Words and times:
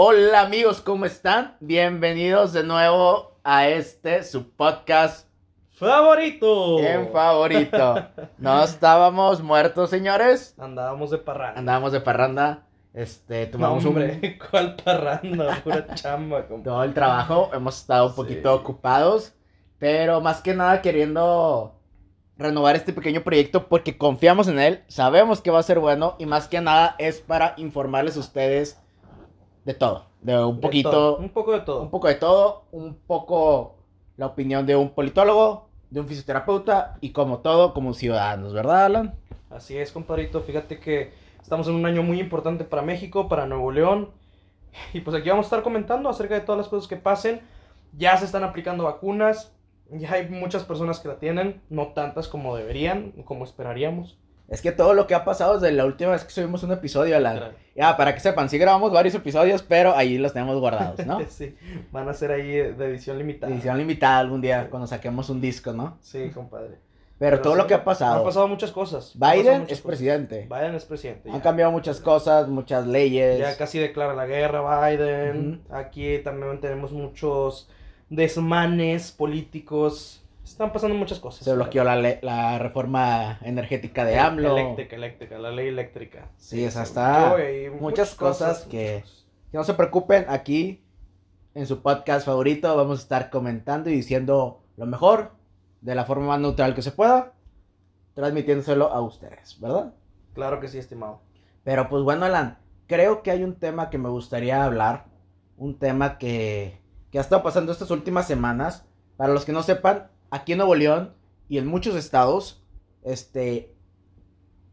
Hola 0.00 0.42
amigos, 0.42 0.80
¿cómo 0.80 1.06
están? 1.06 1.56
Bienvenidos 1.58 2.52
de 2.52 2.62
nuevo 2.62 3.32
a 3.42 3.66
este, 3.66 4.22
su 4.22 4.48
podcast 4.50 5.26
favorito. 5.70 6.78
en 6.78 7.08
favorito. 7.10 8.06
No 8.38 8.62
estábamos 8.62 9.42
muertos, 9.42 9.90
señores. 9.90 10.54
Andábamos 10.56 11.10
de 11.10 11.18
parranda. 11.18 11.58
Andábamos 11.58 11.90
de 11.90 12.00
parranda. 12.00 12.62
Este, 12.94 13.46
No, 13.46 13.50
tomamos 13.50 13.82
un 13.84 13.88
hombre, 13.88 14.38
¿cuál 14.50 14.76
parranda? 14.76 15.60
Pura 15.64 15.92
chamba, 15.94 16.46
todo 16.46 16.84
el 16.84 16.94
trabajo. 16.94 17.50
Hemos 17.52 17.78
estado 17.80 18.06
un 18.06 18.14
poquito 18.14 18.52
Sí. 18.54 18.60
ocupados. 18.60 19.34
Pero 19.80 20.20
más 20.20 20.40
que 20.42 20.54
nada 20.54 20.80
queriendo 20.80 21.74
renovar 22.36 22.76
este 22.76 22.92
pequeño 22.92 23.22
proyecto 23.24 23.66
porque 23.66 23.98
confiamos 23.98 24.46
en 24.46 24.60
él. 24.60 24.84
Sabemos 24.86 25.40
que 25.40 25.50
va 25.50 25.58
a 25.58 25.64
ser 25.64 25.80
bueno. 25.80 26.14
Y 26.20 26.26
más 26.26 26.46
que 26.46 26.60
nada 26.60 26.94
es 27.00 27.20
para 27.20 27.54
informarles 27.56 28.16
a 28.16 28.20
ustedes 28.20 28.78
de 29.68 29.74
todo. 29.74 30.06
De 30.22 30.42
un 30.42 30.56
De 30.56 30.62
poquito. 30.62 30.90
todo, 30.90 31.16
Un 31.18 31.28
poco 31.28 31.52
de 31.52 31.60
todo. 31.60 31.82
un 31.82 31.90
poco 31.90 32.08
de 32.08 32.14
todo, 32.14 32.64
un 32.72 32.94
poco 32.94 33.76
la 34.16 34.24
opinión 34.26 34.64
de 34.64 34.74
un 34.74 34.88
politólogo, 34.94 35.68
de 35.90 36.00
un 36.00 36.08
fisioterapeuta 36.08 36.96
y 37.02 37.10
como 37.12 37.40
todo, 37.40 37.74
como 37.74 37.92
ciudadanos, 37.92 38.54
¿verdad, 38.54 38.86
Alan? 38.86 39.14
Así 39.50 39.76
es, 39.76 39.92
compadrito. 39.92 40.40
Fíjate 40.40 40.80
que 40.80 41.12
estamos 41.42 41.68
en 41.68 41.74
un 41.74 41.84
año 41.84 42.02
muy 42.02 42.18
importante 42.18 42.64
para 42.64 42.80
México, 42.80 43.28
para 43.28 43.44
Nuevo 43.46 43.70
León. 43.70 44.08
Y 44.94 45.00
pues 45.00 45.14
aquí 45.14 45.28
vamos 45.28 45.44
a 45.44 45.48
estar 45.48 45.62
comentando 45.62 46.08
acerca 46.08 46.34
de 46.34 46.40
todas 46.40 46.58
las 46.58 46.68
cosas 46.68 46.88
que 46.88 46.96
pasen. 46.96 47.42
Ya 47.92 48.16
se 48.16 48.24
están 48.24 48.44
aplicando 48.44 48.84
vacunas. 48.84 49.52
Ya 49.90 50.12
hay 50.12 50.28
muchas 50.30 50.64
personas 50.64 50.98
que 51.00 51.08
la 51.08 51.18
tienen. 51.18 51.60
No 51.68 51.88
tantas 51.88 52.26
como 52.26 52.56
deberían, 52.56 53.12
como 53.26 53.44
esperaríamos. 53.44 54.18
Es 54.48 54.62
que 54.62 54.72
todo 54.72 54.94
lo 54.94 55.06
que 55.06 55.14
ha 55.14 55.24
pasado 55.26 55.58
desde 55.58 55.74
la 55.76 55.84
última 55.84 56.12
vez 56.12 56.24
que 56.24 56.30
subimos 56.30 56.62
un 56.62 56.72
episodio, 56.72 57.16
Alan. 57.16 57.34
Literal. 57.34 57.56
Ya, 57.76 57.96
para 57.96 58.14
que 58.14 58.20
sepan, 58.20 58.48
sí 58.48 58.56
grabamos 58.56 58.90
varios 58.90 59.14
episodios, 59.14 59.62
pero 59.62 59.94
ahí 59.94 60.16
los 60.16 60.32
tenemos 60.32 60.58
guardados, 60.58 61.04
¿no? 61.06 61.20
Sí, 61.28 61.54
van 61.92 62.08
a 62.08 62.14
ser 62.14 62.32
ahí 62.32 62.52
de 62.52 62.86
edición 62.86 63.18
limitada. 63.18 63.52
Edición 63.52 63.76
limitada 63.76 64.18
algún 64.18 64.40
día 64.40 64.68
cuando 64.70 64.86
saquemos 64.86 65.28
un 65.28 65.40
disco, 65.40 65.72
¿no? 65.72 65.98
Sí, 66.00 66.30
compadre. 66.30 66.78
Pero, 67.18 67.40
todo 67.40 67.54
sí, 67.54 67.58
lo 67.58 67.66
que 67.66 67.74
ha 67.74 67.84
pasado. 67.84 68.18
Han 68.18 68.24
pasado 68.24 68.48
muchas 68.48 68.70
cosas. 68.70 69.12
Biden 69.14 69.60
muchas 69.62 69.72
es 69.72 69.80
cosas. 69.80 69.82
presidente. 69.82 70.48
Biden 70.48 70.74
es 70.76 70.84
presidente. 70.84 71.30
Han 71.30 71.40
cambiado 71.40 71.72
muchas 71.72 72.00
cosas, 72.00 72.48
muchas 72.48 72.86
leyes. 72.86 73.40
Ya 73.40 73.56
casi 73.56 73.78
declara 73.78 74.14
la 74.14 74.26
guerra 74.26 74.88
Biden. 74.88 75.62
Aquí 75.68 76.18
también 76.20 76.60
tenemos 76.60 76.92
muchos 76.92 77.68
desmanes 78.08 79.10
políticos. 79.12 80.22
Están 80.52 80.72
pasando 80.72 80.96
muchas 80.96 81.18
cosas. 81.20 81.44
Se 81.44 81.54
bloqueó 81.54 81.84
la, 81.84 81.96
le- 81.96 82.18
la 82.22 82.58
reforma 82.58 83.38
energética 83.42 84.04
de 84.04 84.18
AMLO. 84.18 84.56
Eléctrica, 84.56 84.96
eléctrica, 84.96 85.38
la 85.38 85.50
ley 85.50 85.68
eléctrica. 85.68 86.30
Sí, 86.36 86.64
esa 86.64 86.82
está- 86.82 87.36
muchas 87.80 88.14
cosas 88.14 88.62
que- 88.62 89.02
muchas 89.02 89.04
cosas. 89.04 89.12
Que 89.50 89.56
no 89.56 89.64
se 89.64 89.74
preocupen, 89.74 90.26
aquí 90.28 90.84
en 91.54 91.66
su 91.66 91.80
podcast 91.82 92.26
favorito 92.26 92.76
vamos 92.76 92.98
a 92.98 93.02
estar 93.02 93.30
comentando 93.30 93.90
y 93.90 93.94
diciendo 93.94 94.62
lo 94.76 94.86
mejor 94.86 95.32
de 95.80 95.94
la 95.94 96.04
forma 96.04 96.26
más 96.26 96.40
neutral 96.40 96.74
que 96.74 96.82
se 96.82 96.92
pueda, 96.92 97.32
transmitiéndoselo 98.14 98.92
a 98.92 99.00
ustedes, 99.00 99.60
¿verdad? 99.60 99.94
Claro 100.34 100.60
que 100.60 100.68
sí, 100.68 100.78
estimado. 100.78 101.20
Pero 101.64 101.88
pues 101.88 102.02
bueno, 102.02 102.24
Alan, 102.26 102.58
creo 102.86 103.22
que 103.22 103.30
hay 103.30 103.42
un 103.44 103.54
tema 103.56 103.90
que 103.90 103.98
me 103.98 104.08
gustaría 104.08 104.64
hablar, 104.64 105.06
un 105.56 105.78
tema 105.78 106.18
que, 106.18 106.80
que 107.10 107.18
ha 107.18 107.22
estado 107.22 107.42
pasando 107.42 107.72
estas 107.72 107.90
últimas 107.90 108.26
semanas. 108.26 108.84
Para 109.16 109.32
los 109.32 109.44
que 109.44 109.52
no 109.52 109.62
sepan, 109.64 110.08
aquí 110.30 110.52
en 110.52 110.58
Nuevo 110.58 110.74
León 110.74 111.14
y 111.48 111.58
en 111.58 111.66
muchos 111.66 111.94
estados, 111.96 112.62
este, 113.04 113.74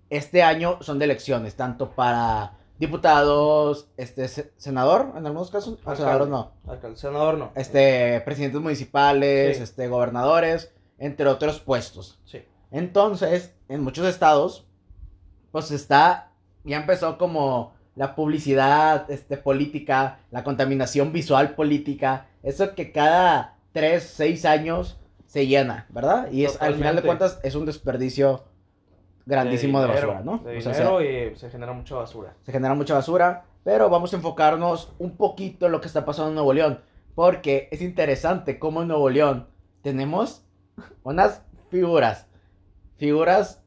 este 0.10 0.44
año 0.44 0.78
son 0.82 1.00
de 1.00 1.06
elecciones, 1.06 1.56
tanto 1.56 1.92
para 1.92 2.58
diputados, 2.78 3.88
este, 3.98 4.28
se- 4.28 4.52
senador, 4.58 5.14
en 5.16 5.26
algunos 5.26 5.50
casos, 5.50 5.80
Alcalde. 5.80 5.98
senadores 5.98 6.28
no, 6.28 6.52
Alcalde, 6.68 6.98
senador 6.98 7.38
no. 7.38 7.52
este, 7.56 8.22
presidentes 8.22 8.62
municipales, 8.62 9.58
Sí. 9.58 9.64
este, 9.64 9.88
gobernadores, 9.88 10.74
entre 10.98 11.28
otros 11.28 11.60
puestos. 11.60 12.20
Sí. 12.26 12.44
Entonces, 12.72 13.54
en 13.70 13.82
muchos 13.82 14.06
estados, 14.08 14.68
pues 15.52 15.72
está, 15.72 16.32
ya 16.66 16.78
empezó 16.78 17.18
como 17.18 17.74
la 17.96 18.14
publicidad, 18.14 19.10
este, 19.10 19.38
política, 19.38 20.20
la 20.32 20.44
contaminación 20.44 21.14
visual 21.14 21.56
política, 21.56 22.28
eso 22.44 22.76
que 22.76 22.92
cada 22.92 23.58
tres, 23.72 24.04
seis 24.04 24.44
años 24.44 24.98
se 25.36 25.48
llena, 25.48 25.86
¿verdad? 25.90 26.32
Y 26.32 26.46
es, 26.46 26.62
al 26.62 26.76
final 26.76 26.96
de 26.96 27.02
cuentas, 27.02 27.42
es 27.44 27.56
un 27.56 27.66
desperdicio 27.66 28.46
grandísimo 29.26 29.82
de, 29.82 29.88
dinero, 29.88 30.08
basura, 30.08 30.24
¿no? 30.24 30.38
De 30.38 30.60
O 30.60 30.62
sea, 30.62 30.72
dinero 30.72 31.00
se, 31.00 31.32
y 31.34 31.36
se 31.36 31.50
genera 31.50 31.74
mucha 31.74 31.96
basura. 31.96 32.38
se 32.44 32.54
genera 32.54 32.74
mucha 32.74 32.94
basura, 32.94 33.44
pero 33.66 33.90
vamos 33.90 34.14
a 34.14 34.16
enfocarnos 34.16 34.94
un 34.98 35.18
poquito 35.18 35.66
en 35.66 35.74
lo 35.74 35.82
que 35.82 35.88
está 35.88 36.06
pasando 36.06 36.30
en 36.30 36.36
Nuevo 36.36 36.54
León, 36.54 36.80
porque 37.16 37.68
es 37.74 37.82
interesante 37.82 38.60
cómo 38.60 38.84
en 38.84 38.88
Nuevo 38.88 39.10
León 39.10 39.50
tenemos 39.82 40.46
unas 41.04 41.42
figuras, 41.70 42.28
figuras 42.96 43.62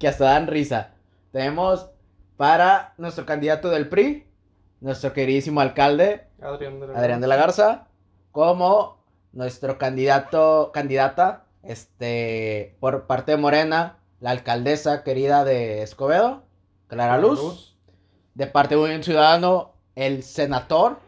que 0.00 0.08
hasta 0.08 0.24
dan 0.24 0.48
risa. 0.48 0.96
Tenemos 1.30 1.88
para 2.36 2.94
nuestro 2.98 3.24
candidato 3.24 3.70
del 3.70 3.88
PRI, 3.88 4.26
nuestro 4.80 5.12
queridísimo 5.12 5.60
alcalde 5.60 6.26
Adrián 6.42 6.80
de 6.80 6.88
la, 6.88 6.98
Adrián 6.98 7.20
de 7.20 7.28
la 7.28 7.36
Garza, 7.36 7.86
como 8.32 8.97
nuestro 9.32 9.78
candidato, 9.78 10.70
candidata, 10.72 11.44
este, 11.62 12.76
por 12.80 13.06
parte 13.06 13.32
de 13.32 13.36
Morena, 13.38 13.98
la 14.20 14.30
alcaldesa 14.30 15.02
querida 15.04 15.44
de 15.44 15.82
Escobedo, 15.82 16.42
Clara 16.88 17.18
Luz, 17.18 17.76
de 18.34 18.46
parte 18.46 18.76
de 18.76 18.96
un 18.96 19.02
ciudadano, 19.02 19.74
el 19.94 20.22
senador 20.22 20.98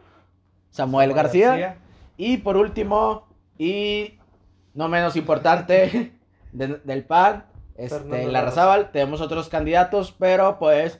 Samuel, 0.69 1.13
García, 1.13 1.77
y 2.17 2.37
por 2.37 2.57
último, 2.57 3.27
y 3.57 4.19
no 4.73 4.87
menos 4.87 5.15
importante, 5.15 6.13
de- 6.51 6.79
del 6.83 7.03
PAN, 7.05 7.45
este, 7.75 7.97
Fernando 7.99 8.31
Larrazábal, 8.31 8.91
tenemos 8.91 9.21
otros 9.21 9.49
candidatos, 9.49 10.11
pero 10.17 10.59
pues, 10.59 10.99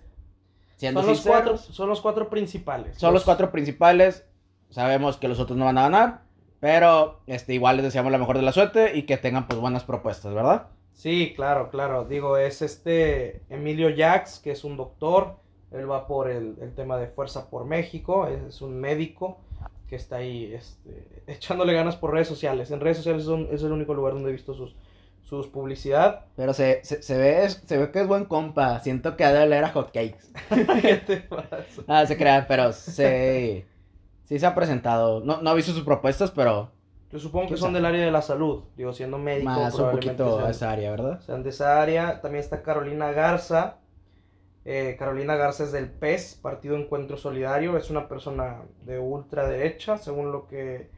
siendo 0.77 1.01
Son 1.01 1.09
los, 1.09 1.17
sinceros, 1.19 1.41
cuatro, 1.61 1.73
son 1.73 1.89
los 1.89 2.01
cuatro 2.01 2.29
principales. 2.29 2.97
son 2.97 3.13
los 3.13 3.23
cuatro 3.23 3.51
principales. 3.51 4.25
Sabemos 4.69 5.17
que 5.17 5.27
los 5.27 5.39
otros 5.39 5.57
no 5.57 5.65
van 5.65 5.77
a 5.77 5.83
ganar. 5.83 6.21
Pero 6.61 7.23
este, 7.27 7.53
igual 7.55 7.75
les 7.77 7.85
deseamos 7.85 8.11
la 8.13 8.17
mejor 8.19 8.37
de 8.37 8.43
la 8.43 8.53
suerte 8.53 8.95
y 8.97 9.03
que 9.03 9.17
tengan 9.17 9.47
pues 9.47 9.59
buenas 9.59 9.83
propuestas, 9.83 10.33
¿verdad? 10.33 10.67
Sí, 10.93 11.33
claro, 11.35 11.69
claro. 11.69 12.05
Digo, 12.05 12.37
es 12.37 12.61
este 12.61 13.41
Emilio 13.49 13.89
Jax, 13.95 14.39
que 14.39 14.51
es 14.51 14.63
un 14.63 14.77
doctor. 14.77 15.37
Él 15.71 15.89
va 15.89 16.07
por 16.07 16.29
el, 16.29 16.57
el 16.61 16.75
tema 16.75 16.97
de 16.97 17.07
Fuerza 17.07 17.49
por 17.49 17.65
México. 17.65 18.27
Es 18.27 18.61
un 18.61 18.79
médico 18.79 19.39
que 19.87 19.95
está 19.95 20.17
ahí 20.17 20.53
este, 20.53 21.23
echándole 21.27 21.73
ganas 21.73 21.95
por 21.97 22.13
redes 22.13 22.27
sociales. 22.27 22.71
En 22.71 22.79
redes 22.79 22.97
sociales 22.97 23.23
son- 23.25 23.47
es 23.51 23.63
el 23.63 23.71
único 23.71 23.93
lugar 23.93 24.13
donde 24.13 24.29
he 24.29 24.33
visto 24.33 24.53
sus, 24.53 24.75
sus 25.23 25.47
publicidad. 25.47 26.25
Pero 26.35 26.53
se, 26.53 26.81
se, 26.83 27.01
se 27.01 27.17
ve, 27.17 27.49
se 27.49 27.77
ve 27.77 27.91
que 27.91 28.01
es 28.01 28.07
buen 28.07 28.25
compa. 28.25 28.79
Siento 28.81 29.17
que 29.17 29.23
ha 29.25 29.33
de 29.33 29.47
leer 29.47 29.63
a 29.65 29.69
hotcakes. 29.71 30.31
¿Qué 30.81 30.97
te 30.97 31.17
pasa? 31.17 31.63
Ah, 31.87 32.05
se 32.05 32.17
crean, 32.17 32.45
pero 32.47 32.71
sí, 32.73 33.65
sí 34.31 34.39
se 34.39 34.45
ha 34.45 34.55
presentado. 34.55 35.19
No, 35.19 35.41
no 35.41 35.51
he 35.51 35.55
visto 35.55 35.73
sus 35.73 35.83
propuestas, 35.83 36.31
pero 36.31 36.71
Yo 37.11 37.19
supongo 37.19 37.43
que 37.43 37.47
¿Quién 37.49 37.57
son 37.59 37.67
sabe? 37.71 37.79
del 37.79 37.85
área 37.85 38.05
de 38.05 38.11
la 38.11 38.21
salud. 38.21 38.63
Digo, 38.77 38.93
siendo 38.93 39.17
médico, 39.17 39.49
más 39.51 39.73
un 39.73 39.79
probablemente 39.81 40.23
poquito 40.23 40.37
sean- 40.37 40.47
a 40.47 40.51
esa 40.51 40.71
área, 40.71 40.91
¿verdad? 40.91 41.19
sean 41.19 41.43
de 41.43 41.49
esa 41.49 41.81
área. 41.81 42.21
También 42.21 42.41
está 42.43 42.61
Carolina 42.63 43.11
Garza. 43.11 43.77
Eh, 44.63 44.95
Carolina 44.97 45.35
Garza 45.35 45.63
es 45.63 45.71
del 45.71 45.89
PES, 45.89 46.39
Partido 46.41 46.75
Encuentro 46.77 47.17
Solidario. 47.17 47.75
Es 47.77 47.89
una 47.89 48.07
persona 48.07 48.61
de 48.85 48.99
ultraderecha, 48.99 49.97
según 49.97 50.31
lo 50.31 50.47
que, 50.47 50.89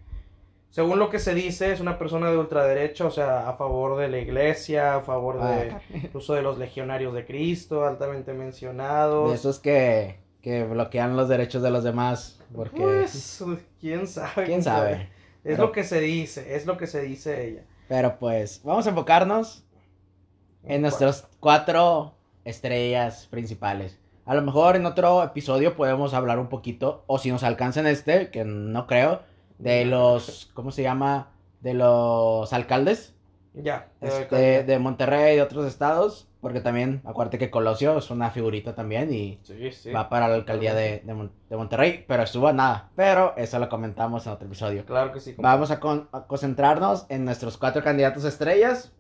según 0.70 1.00
lo 1.00 1.10
que 1.10 1.18
se 1.20 1.34
dice, 1.34 1.72
es 1.72 1.80
una 1.80 1.98
persona 1.98 2.30
de 2.30 2.38
ultraderecha, 2.38 3.06
o 3.06 3.12
sea, 3.12 3.48
a 3.50 3.54
favor 3.54 3.98
de 3.98 4.10
la 4.10 4.18
iglesia, 4.20 4.96
a 4.98 5.02
favor 5.02 5.38
de 5.42 5.72
Ah, 5.72 5.82
incluso 5.94 6.34
de 6.34 6.42
los 6.42 6.58
legionarios 6.58 7.14
de 7.14 7.26
Cristo, 7.26 7.86
altamente 7.86 8.34
mencionados. 8.34 9.30
de 9.30 9.36
esos 9.36 9.60
que, 9.60 10.20
que 10.44 10.64
bloquean 10.66 11.16
los 11.18 11.28
derechos 11.30 11.64
de 11.64 11.72
los 11.72 11.84
demás. 11.84 12.40
Porque, 12.54 12.80
Pues, 12.82 13.44
quién 13.80 14.06
sabe. 14.06 14.44
quién 14.46 14.62
sabe. 14.62 14.94
Es 14.94 15.08
Pero- 15.56 15.64
lo 15.66 15.72
que 15.72 15.84
se 15.84 16.00
dice, 16.00 16.56
es 16.56 16.68
lo 16.68 16.78
que 16.78 16.86
se 16.86 17.02
dice 17.02 17.48
ella. 17.48 17.64
Pero 17.88 18.20
pues, 18.20 18.62
vamos 18.64 18.86
a 18.86 18.90
enfocarnos 18.92 19.64
en 20.64 20.82
nuestras 20.82 21.28
cuatro 21.40 22.14
estrellas 22.46 23.28
principales. 23.32 23.98
A 24.26 24.36
lo 24.36 24.42
mejor 24.42 24.76
en 24.76 24.86
otro 24.86 25.24
episodio 25.24 25.76
podemos 25.76 26.14
hablar 26.14 26.40
un 26.40 26.48
poquito, 26.48 27.04
o 27.08 27.18
si 27.20 27.30
nos 27.32 27.44
alcanza 27.44 27.80
en 27.82 27.88
este, 27.88 28.30
que 28.30 28.46
no 28.46 28.86
creo, 28.88 29.22
de 29.58 29.84
los, 29.86 30.50
¿cómo 30.54 30.72
se 30.72 30.82
llama? 30.84 31.32
De 31.62 31.74
los 31.74 32.52
alcaldes 32.54 33.14
Ya. 33.54 33.90
este, 34.02 34.64
de 34.64 34.80
Monterrey 34.80 35.34
y 35.34 35.36
de 35.38 35.42
otros 35.42 35.66
estados, 35.68 36.28
porque 36.44 36.62
también, 36.62 37.02
acuérdate 37.06 37.40
que 37.40 37.50
Colosio 37.50 37.98
es 37.98 38.12
una 38.12 38.30
figurita 38.30 38.76
también 38.76 39.12
y 39.12 39.40
Sí, 39.42 39.72
sí. 39.72 39.92
va 39.92 40.10
para 40.10 40.28
la 40.28 40.36
alcaldía 40.36 40.76
de, 40.76 41.00
de 41.04 41.14
Mon- 41.16 41.32
de 41.50 41.58
Monterrey, 41.58 42.06
pero 42.08 42.22
estuvo 42.22 42.48
a 42.50 42.54
nada. 42.54 42.92
Pero 42.96 43.34
eso 43.38 43.58
lo 43.58 43.68
comentamos 43.70 44.28
en 44.28 44.34
otro 44.34 44.46
episodio. 44.46 44.86
Claro 44.86 45.12
que 45.12 45.20
sí. 45.20 45.34
compadre. 45.34 45.56
Vamos 45.56 45.72
a, 45.72 45.80
con- 45.80 46.08
a 46.12 46.28
concentrarnos 46.28 47.08
en 47.10 47.26
nuestros 47.26 47.58
cuatro 47.58 47.82
candidatos 47.84 48.24
estrellas 48.26 48.94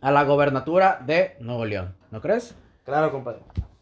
a 0.00 0.10
la 0.10 0.24
gobernatura 0.24 1.00
de 1.06 1.36
Nuevo 1.38 1.64
León, 1.64 1.94
¿no 2.10 2.20
crees? 2.20 2.56
Claro, 2.84 3.12
compadre. 3.12 3.40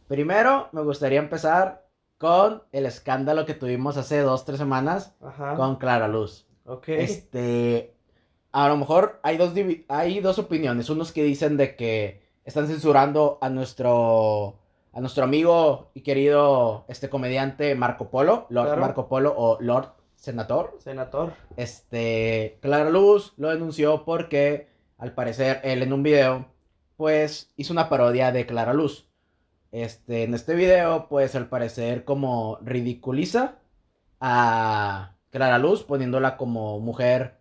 Primero, 0.09 0.69
me 0.73 0.83
gustaría 0.83 1.19
empezar 1.21 1.87
con 2.19 2.63
el 2.73 2.87
escándalo 2.87 3.47
que 3.47 3.55
tuvimos 3.55 3.97
hace 3.97 4.21
dos, 4.21 4.45
tres 4.45 4.59
semanas 4.59 5.15
Ajá. 5.23 5.55
con 5.55 5.77
Clara 5.77 6.09
Luz. 6.09 6.47
Ok. 6.65 6.89
Este, 6.89 7.95
a 8.53 8.69
lo 8.69 8.77
mejor 8.77 9.21
hay 9.23 9.37
dos, 9.37 9.53
hay 9.89 10.21
dos 10.21 10.39
opiniones. 10.39 10.89
Unos 10.91 11.13
que 11.13 11.23
dicen 11.23 11.57
de 11.57 11.77
que 11.77 12.26
están 12.47 12.69
censurando 12.69 13.39
a 13.43 13.51
nuestro, 13.51 14.61
a 14.93 15.01
nuestro 15.01 15.25
amigo 15.25 15.91
y 15.95 16.01
querido 16.01 16.85
este 16.89 17.11
comediante 17.11 17.75
Marco 17.75 18.09
Polo, 18.09 18.47
Lord 18.49 18.67
Claro. 18.67 18.81
Marco 18.81 19.09
Polo 19.09 19.35
o 19.37 19.59
Lord 19.61 19.93
Senator. 20.15 20.77
Senador. 20.79 21.35
Este, 21.57 22.59
Clara 22.63 22.89
Luz 22.89 23.35
lo 23.37 23.51
denunció 23.51 24.05
porque, 24.05 24.69
al 24.97 25.13
parecer, 25.13 25.61
él 25.65 25.83
en 25.83 25.93
un 25.93 26.03
video, 26.03 26.47
pues, 26.97 27.53
hizo 27.57 27.73
una 27.73 27.89
parodia 27.89 28.33
de 28.33 28.47
Clara 28.47 28.73
Luz. 28.73 29.09
Este, 29.73 30.23
en 30.23 30.33
este 30.33 30.55
video, 30.55 31.09
pues, 31.09 31.35
al 31.35 31.49
parecer, 31.49 32.05
como 32.05 32.59
ridiculiza 32.63 33.59
a 34.21 35.17
Clara 35.31 35.59
Luz, 35.59 35.83
poniéndola 35.83 36.37
como 36.37 36.79
mujer, 36.79 37.39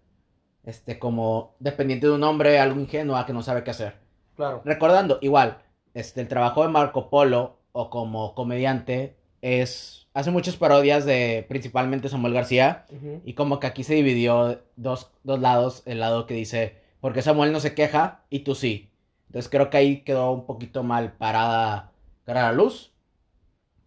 este, 0.63 0.97
como 0.99 1.55
dependiente 1.59 2.07
de 2.07 2.13
un 2.13 2.23
hombre, 2.23 2.59
algo 2.59 2.79
ingenua 2.79 3.25
que 3.25 3.33
no 3.33 3.43
sabe 3.43 3.63
qué 3.63 3.71
hacer. 3.71 4.04
Claro. 4.35 4.61
Recordando, 4.65 5.17
igual, 5.21 5.59
este, 5.93 6.21
el 6.21 6.27
trabajo 6.27 6.63
de 6.63 6.69
Marco 6.69 7.09
Polo, 7.09 7.57
o 7.71 7.89
como 7.89 8.35
comediante, 8.35 9.15
es, 9.41 10.07
hace 10.13 10.31
muchas 10.31 10.55
parodias 10.55 11.05
de, 11.05 11.45
principalmente 11.47 12.09
Samuel 12.09 12.33
García, 12.33 12.85
y 13.23 13.33
como 13.33 13.59
que 13.59 13.67
aquí 13.67 13.83
se 13.83 13.95
dividió 13.95 14.61
dos, 14.75 15.11
dos 15.23 15.39
lados, 15.39 15.83
el 15.85 15.99
lado 15.99 16.25
que 16.25 16.33
dice, 16.33 16.77
porque 17.01 17.21
Samuel 17.21 17.51
no 17.51 17.59
se 17.59 17.75
queja 17.75 18.23
y 18.29 18.39
tú 18.39 18.55
sí. 18.55 18.89
Entonces 19.27 19.51
creo 19.51 19.69
que 19.69 19.77
ahí 19.77 20.01
quedó 20.01 20.31
un 20.31 20.45
poquito 20.45 20.81
mal 20.83 21.13
parada 21.13 21.91
cara 22.25 22.47
a 22.47 22.51
la 22.51 22.57
luz. 22.57 22.93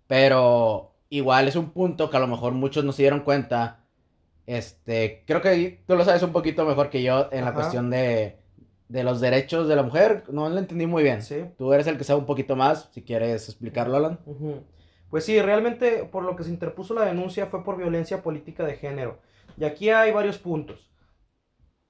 Pero 0.07 0.95
igual 1.11 1.49
es 1.49 1.57
un 1.57 1.71
punto 1.71 2.11
que 2.11 2.17
a 2.17 2.21
lo 2.21 2.27
mejor 2.27 2.53
muchos 2.53 2.85
no 2.85 2.93
se 2.93 3.03
dieron 3.03 3.21
cuenta. 3.21 3.81
Este, 4.47 5.25
creo 5.27 5.43
que 5.43 5.83
tú 5.87 5.97
lo 5.97 6.05
sabes 6.05 6.23
un 6.23 6.33
poquito 6.33 6.65
mejor 6.65 6.91
que 6.91 7.03
yo 7.03 7.29
en 7.33 7.45
la 7.45 7.55
cuestión 7.55 7.91
de, 7.91 8.39
de 8.89 9.05
los 9.05 9.21
derechos 9.21 9.69
de 9.69 9.77
la 9.77 9.83
mujer. 9.83 10.25
No 10.29 10.49
lo 10.49 10.59
entendí 10.59 10.87
muy 10.87 11.03
bien. 11.03 11.23
Sí. 11.23 11.45
Tú 11.57 11.73
eres 11.73 11.87
el 11.87 11.99
que 11.99 12.05
sabe 12.05 12.21
un 12.21 12.27
poquito 12.27 12.57
más, 12.57 12.89
si 12.93 13.03
quieres 13.03 13.49
explicarlo, 13.49 13.97
Alan. 13.97 14.19
Pues 15.11 15.25
sí, 15.25 15.41
realmente 15.41 16.05
por 16.05 16.25
lo 16.25 16.37
que 16.37 16.45
se 16.45 16.51
interpuso 16.51 16.95
la 16.95 17.05
denuncia 17.05 17.47
fue 17.47 17.65
por 17.65 17.77
violencia 17.77 18.23
política 18.23 18.65
de 18.65 18.77
género. 18.77 19.19
Y 19.57 19.65
aquí 19.65 19.91
hay 19.91 20.13
varios 20.13 20.39
puntos. 20.39 20.91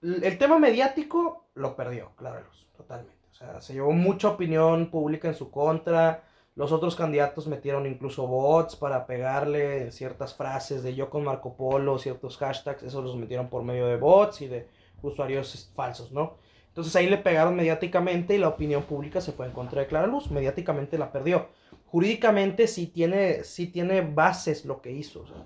El 0.01 0.39
tema 0.39 0.59
mediático 0.59 1.49
lo 1.55 1.75
perdió, 1.75 2.13
claro, 2.17 2.47
totalmente. 2.77 3.19
O 3.31 3.35
sea, 3.35 3.61
se 3.61 3.73
llevó 3.73 3.93
mucha 3.93 4.29
opinión 4.29 4.91
pública 4.91 5.29
en 5.29 5.35
su 5.35 5.51
contra. 5.51 6.25
Los 6.55 6.73
otros 6.73 6.97
candidatos 6.97 7.47
metieron 7.47 7.87
incluso 7.87 8.27
bots 8.27 8.75
para 8.75 9.07
pegarle 9.07 9.93
ciertas 9.93 10.35
frases 10.35 10.83
de 10.83 10.95
yo 10.95 11.09
con 11.11 11.25
Marco 11.25 11.57
Polo, 11.57 11.99
ciertos 11.99 12.37
hashtags, 12.37 12.83
esos 12.83 13.05
los 13.05 13.17
metieron 13.17 13.49
por 13.49 13.63
medio 13.63 13.87
de 13.87 13.97
bots 13.97 14.43
y 14.43 14.49
de 14.49 14.69
usuarios 15.03 15.71
falsos, 15.75 16.11
¿no? 16.11 16.37
Entonces 16.79 16.97
ahí 16.97 17.11
le 17.11 17.19
pegaron 17.19 17.57
mediáticamente 17.57 18.35
y 18.35 18.39
la 18.39 18.49
opinión 18.49 18.85
pública 18.85 19.21
se 19.21 19.33
fue 19.33 19.47
en 19.47 19.53
contra 19.53 19.81
de 19.81 19.89
Clara 19.89 20.07
Luz. 20.07 20.31
Mediáticamente 20.31 20.97
la 20.97 21.11
perdió 21.11 21.49
jurídicamente 21.91 22.67
sí 22.67 22.87
tiene, 22.87 23.45
sí 23.45 23.67
tiene 23.67 24.03
bases 24.03 24.65
lo 24.65 24.81
que 24.81 24.93
hizo. 24.93 25.23
O 25.23 25.27
sea, 25.27 25.37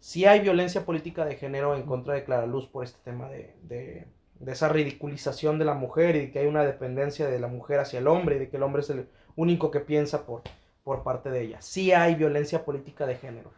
sí 0.00 0.24
hay 0.24 0.40
violencia 0.40 0.84
política 0.84 1.24
de 1.24 1.36
género 1.36 1.74
en 1.76 1.84
contra 1.84 2.14
de 2.14 2.24
Clara 2.24 2.46
Luz 2.46 2.66
por 2.66 2.84
este 2.84 2.98
tema 3.04 3.28
de, 3.28 3.54
de, 3.62 4.06
esa 4.46 4.68
ridiculización 4.68 5.58
de 5.58 5.64
la 5.64 5.74
mujer 5.74 6.16
y 6.16 6.20
de 6.20 6.30
que 6.30 6.40
hay 6.40 6.46
una 6.46 6.64
dependencia 6.64 7.28
de 7.28 7.38
la 7.38 7.48
mujer 7.48 7.80
hacia 7.80 7.98
el 7.98 8.08
hombre 8.08 8.36
y 8.36 8.38
de 8.40 8.48
que 8.50 8.56
el 8.56 8.62
hombre 8.62 8.82
es 8.82 8.90
el 8.90 9.08
único 9.36 9.70
que 9.70 9.80
piensa 9.80 10.26
por, 10.26 10.42
por 10.82 11.02
parte 11.02 11.30
de 11.30 11.42
ella. 11.42 11.62
Sí 11.62 11.92
hay 11.92 12.14
violencia 12.14 12.64
política 12.64 13.06
de 13.06 13.16
género. 13.16 13.50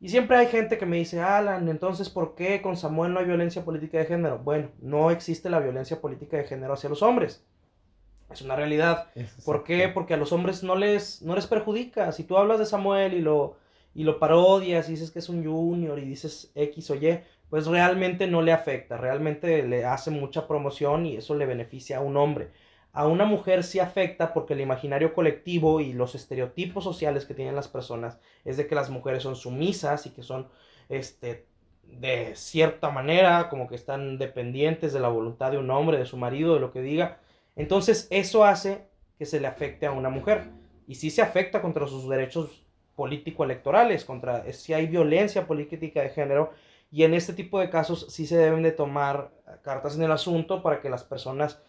Y 0.00 0.08
siempre 0.08 0.38
hay 0.38 0.46
gente 0.46 0.78
que 0.78 0.86
me 0.86 0.96
dice, 0.96 1.20
Alan, 1.20 1.68
entonces, 1.68 2.08
¿por 2.08 2.34
qué 2.34 2.62
con 2.62 2.76
Samuel 2.76 3.12
no 3.12 3.20
hay 3.20 3.26
violencia 3.26 3.64
política 3.64 3.98
de 3.98 4.06
género? 4.06 4.38
Bueno, 4.38 4.70
no 4.80 5.10
existe 5.10 5.50
la 5.50 5.60
violencia 5.60 6.00
política 6.00 6.38
de 6.38 6.44
género 6.44 6.72
hacia 6.72 6.88
los 6.88 7.02
hombres. 7.02 7.44
Es 8.30 8.40
una 8.40 8.56
realidad. 8.56 9.08
¿Por 9.44 9.62
qué? 9.62 9.88
Porque 9.88 10.14
a 10.14 10.16
los 10.16 10.32
hombres 10.32 10.62
no 10.62 10.74
les, 10.74 11.20
no 11.20 11.34
les 11.34 11.46
perjudica. 11.46 12.12
Si 12.12 12.24
tú 12.24 12.38
hablas 12.38 12.58
de 12.58 12.64
Samuel 12.64 13.12
y 13.12 13.20
lo, 13.20 13.56
y 13.94 14.04
lo 14.04 14.18
parodias 14.18 14.88
y 14.88 14.92
dices 14.92 15.10
que 15.10 15.18
es 15.18 15.28
un 15.28 15.44
junior 15.44 15.98
y 15.98 16.06
dices 16.06 16.50
X 16.54 16.90
o 16.90 16.94
Y, 16.94 17.20
pues 17.50 17.66
realmente 17.66 18.26
no 18.26 18.40
le 18.40 18.52
afecta. 18.52 18.96
Realmente 18.96 19.62
le 19.64 19.84
hace 19.84 20.10
mucha 20.10 20.46
promoción 20.46 21.04
y 21.04 21.16
eso 21.16 21.34
le 21.34 21.44
beneficia 21.44 21.98
a 21.98 22.00
un 22.00 22.16
hombre. 22.16 22.52
A 22.92 23.06
una 23.06 23.24
mujer 23.24 23.62
sí 23.62 23.78
afecta 23.78 24.32
porque 24.34 24.54
el 24.54 24.60
imaginario 24.60 25.14
colectivo 25.14 25.80
y 25.80 25.92
los 25.92 26.14
estereotipos 26.14 26.82
sociales 26.82 27.24
que 27.24 27.34
tienen 27.34 27.54
las 27.54 27.68
personas 27.68 28.18
es 28.44 28.56
de 28.56 28.66
que 28.66 28.74
las 28.74 28.90
mujeres 28.90 29.22
son 29.22 29.36
sumisas 29.36 30.06
y 30.06 30.10
que 30.10 30.22
son 30.22 30.48
este 30.88 31.46
de 31.84 32.32
cierta 32.36 32.90
manera 32.90 33.48
como 33.48 33.68
que 33.68 33.74
están 33.74 34.18
dependientes 34.18 34.92
de 34.92 35.00
la 35.00 35.08
voluntad 35.08 35.50
de 35.50 35.58
un 35.58 35.70
hombre, 35.70 35.98
de 35.98 36.06
su 36.06 36.16
marido, 36.16 36.54
de 36.54 36.60
lo 36.60 36.72
que 36.72 36.82
diga. 36.82 37.18
Entonces 37.56 38.06
eso 38.10 38.44
hace 38.44 38.86
que 39.18 39.26
se 39.26 39.40
le 39.40 39.46
afecte 39.46 39.86
a 39.86 39.92
una 39.92 40.08
mujer. 40.08 40.50
Y 40.86 40.96
sí 40.96 41.10
se 41.10 41.22
afecta 41.22 41.62
contra 41.62 41.86
sus 41.86 42.08
derechos 42.08 42.64
político-electorales, 42.96 44.04
contra 44.04 44.50
si 44.52 44.72
hay 44.72 44.86
violencia 44.86 45.46
política 45.46 46.02
de 46.02 46.10
género. 46.10 46.52
Y 46.90 47.04
en 47.04 47.14
este 47.14 47.32
tipo 47.32 47.60
de 47.60 47.70
casos 47.70 48.06
sí 48.10 48.26
se 48.26 48.36
deben 48.36 48.62
de 48.62 48.72
tomar 48.72 49.30
cartas 49.62 49.96
en 49.96 50.02
el 50.02 50.12
asunto 50.12 50.62
para 50.62 50.80
que 50.80 50.90
las 50.90 51.04
personas 51.04 51.62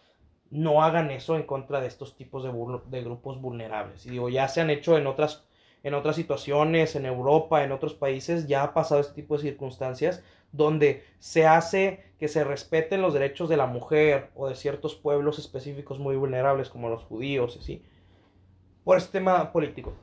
no 0.52 0.82
hagan 0.82 1.10
eso 1.10 1.34
en 1.34 1.44
contra 1.44 1.80
de 1.80 1.88
estos 1.88 2.14
tipos 2.14 2.44
de, 2.44 3.02
grupos 3.02 3.40
vulnerables. 3.40 4.04
Y 4.04 4.10
digo, 4.10 4.28
ya 4.28 4.48
se 4.48 4.60
han 4.60 4.68
hecho 4.68 4.98
en 4.98 5.06
otras, 5.06 5.46
en 5.82 5.94
otras 5.94 6.14
situaciones, 6.14 6.94
en 6.94 7.06
Europa, 7.06 7.64
en 7.64 7.72
otros 7.72 7.94
países, 7.94 8.46
ya 8.46 8.62
ha 8.62 8.74
pasado 8.74 9.00
este 9.00 9.14
tipo 9.14 9.36
de 9.36 9.44
circunstancias 9.44 10.22
donde 10.52 11.04
se 11.18 11.46
hace 11.46 12.04
que 12.18 12.28
se 12.28 12.44
respeten 12.44 13.00
los 13.00 13.14
derechos 13.14 13.48
de 13.48 13.56
la 13.56 13.66
mujer 13.66 14.30
o 14.34 14.46
de 14.46 14.54
ciertos 14.54 14.94
pueblos 14.94 15.38
específicos 15.38 15.98
muy 15.98 16.16
vulnerables 16.16 16.68
como 16.68 16.90
los 16.90 17.02
judíos, 17.02 17.56
y 17.56 17.58
así, 17.60 17.82
por 18.84 18.98
este 18.98 19.12
tema 19.12 19.52
político. 19.52 19.94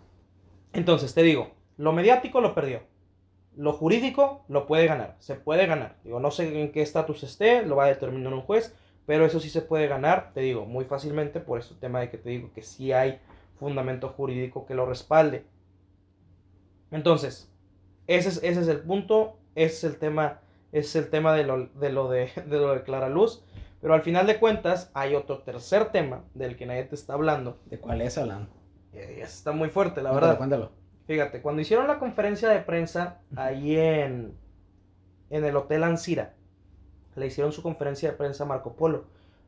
Entonces, 0.73 1.13
te 1.13 1.21
digo, 1.21 1.51
lo 1.77 1.93
mediático 1.93 2.41
lo 2.41 2.55
perdió. 2.55 2.81
Lo 3.55 3.73
jurídico 3.73 4.45
lo 4.47 4.65
puede 4.65 4.87
ganar, 4.87 5.15
se 5.19 5.35
puede 5.35 5.67
ganar. 5.67 5.97
Digo, 6.03 6.19
no 6.19 6.31
sé 6.31 6.59
en 6.59 6.71
qué 6.71 6.81
estatus 6.81 7.21
esté, 7.21 7.63
lo 7.63 7.75
va 7.75 7.85
a 7.85 7.89
determinar 7.89 8.33
un 8.33 8.41
juez, 8.41 8.75
pero 9.09 9.25
eso 9.25 9.39
sí 9.39 9.49
se 9.49 9.63
puede 9.63 9.87
ganar, 9.87 10.33
te 10.35 10.41
digo, 10.41 10.67
muy 10.67 10.85
fácilmente 10.85 11.39
por 11.39 11.57
este 11.57 11.73
tema 11.73 11.99
de 11.99 12.11
que 12.11 12.19
te 12.19 12.29
digo 12.29 12.51
que 12.53 12.61
sí 12.61 12.93
hay 12.93 13.19
fundamento 13.57 14.09
jurídico 14.09 14.67
que 14.67 14.75
lo 14.75 14.85
respalde. 14.85 15.47
Entonces, 16.91 17.51
ese 18.05 18.29
es, 18.29 18.43
ese 18.43 18.61
es 18.61 18.67
el 18.67 18.81
punto, 18.81 19.39
ese 19.55 19.73
es 19.77 19.83
el 19.85 19.97
tema, 19.97 20.41
ese 20.71 20.89
es 20.89 21.05
el 21.05 21.09
tema 21.09 21.33
de 21.33 21.43
lo 21.43 21.65
de, 21.65 21.89
lo 21.91 22.07
de, 22.07 22.29
de 22.47 22.57
lo 22.59 22.71
de 22.71 22.83
Clara 22.83 23.09
Luz. 23.09 23.43
Pero 23.81 23.95
al 23.95 24.03
final 24.03 24.27
de 24.27 24.37
cuentas, 24.37 24.91
hay 24.93 25.15
otro 25.15 25.39
tercer 25.39 25.85
tema 25.85 26.23
del 26.35 26.55
que 26.55 26.67
nadie 26.67 26.83
te 26.83 26.93
está 26.93 27.13
hablando. 27.13 27.59
¿De 27.65 27.79
cuál 27.79 28.01
es, 28.01 28.15
Alan? 28.19 28.47
Eh, 28.93 29.21
está 29.23 29.53
muy 29.53 29.69
fuerte, 29.69 30.03
la 30.03 30.11
verdad. 30.11 30.37
Cuéntalo. 30.37 30.71
Fíjate, 31.07 31.41
cuando 31.41 31.63
hicieron 31.63 31.87
la 31.87 31.97
conferencia 31.97 32.47
de 32.49 32.59
prensa 32.59 33.21
ahí 33.35 33.75
en, 33.75 34.37
en 35.31 35.45
el 35.45 35.55
Hotel 35.55 35.83
Ancira, 35.83 36.35
le 37.15 37.27
hicieron 37.27 37.51
su 37.51 37.61
conferencia 37.61 38.11
de 38.11 38.17
prensa 38.17 38.43
a 38.43 38.47
Marco 38.47 38.73
Polo, 38.73 39.05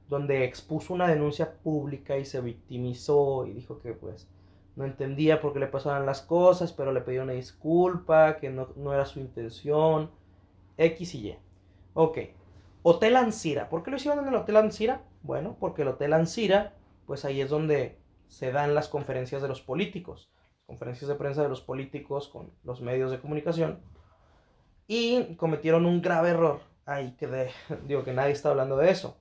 donde 0.10 0.44
expuso 0.44 0.94
una 0.94 1.08
denuncia 1.08 1.54
pública 1.54 2.18
y 2.18 2.26
se 2.26 2.42
victimizó 2.42 3.46
y 3.46 3.54
dijo 3.54 3.80
que 3.80 3.94
pues 3.94 4.28
no 4.76 4.86
entendía 4.86 5.42
por 5.42 5.54
qué 5.54 5.60
le 5.60 5.68
pasaban 5.68 6.06
las 6.06 6.22
cosas, 6.22 6.74
pero 6.74 6.92
le 6.92 7.02
pidió 7.02 7.24
una 7.24 7.34
disculpa, 7.34 8.38
que 8.38 8.50
no, 8.50 8.70
no 8.76 8.94
era 8.94 9.06
su 9.06 9.20
intención, 9.20 10.12
X 10.78 11.16
y 11.16 11.30
Y. 11.30 11.38
Ok, 11.94 12.18
Hotel 12.84 13.16
Ancira. 13.16 13.70
¿Por 13.70 13.84
qué 13.84 13.92
lo 13.92 13.98
hicieron 13.98 14.20
en 14.20 14.30
el 14.30 14.36
Hotel 14.36 14.58
Ancira? 14.58 15.04
Bueno, 15.24 15.58
porque 15.60 15.84
el 15.84 15.90
Hotel 15.90 16.14
Ancira, 16.14 16.74
pues 17.06 17.26
ahí 17.26 17.42
es 17.42 17.50
donde 17.50 18.00
se 18.28 18.52
dan 18.52 18.74
las 18.74 18.88
conferencias 18.88 19.42
de 19.42 19.48
los 19.48 19.62
políticos 19.62 20.32
conferencias 20.72 21.10
de 21.10 21.16
prensa 21.16 21.44
de 21.44 21.50
los 21.50 21.60
políticos 21.60 22.30
con 22.30 22.50
los 22.64 22.80
medios 22.80 23.12
de 23.12 23.20
comunicación 23.20 23.82
y 24.88 25.36
cometieron 25.36 25.86
un 25.86 26.02
grave 26.02 26.30
error 26.30 26.62
ahí 26.96 27.16
que 27.18 27.28
de- 27.28 27.52
digo 27.88 28.04
que 28.04 28.14
nadie 28.14 28.34
está 28.34 28.50
hablando 28.50 28.78
de 28.78 28.92
eso. 28.92 29.18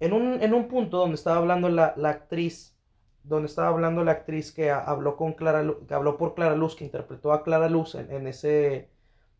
En 0.00 0.12
un, 0.12 0.42
en 0.42 0.52
un 0.52 0.68
punto 0.68 0.98
donde 0.98 1.14
estaba 1.14 1.38
hablando 1.38 1.68
la, 1.70 1.94
la 1.96 2.10
actriz, 2.10 2.76
donde 3.22 3.46
estaba 3.46 3.68
hablando 3.68 4.04
la 4.04 4.12
actriz 4.12 4.52
que 4.52 4.70
ha- 4.70 4.80
habló 4.84 5.16
con 5.16 5.32
Clara 5.32 5.60
habló 5.90 6.18
por 6.18 6.34
Clara 6.34 6.56
Luz, 6.56 6.76
que 6.76 6.84
interpretó 6.84 7.32
a 7.32 7.42
Clara 7.42 7.68
Luz 7.70 7.94
en, 7.94 8.10
en 8.12 8.26
ese 8.26 8.90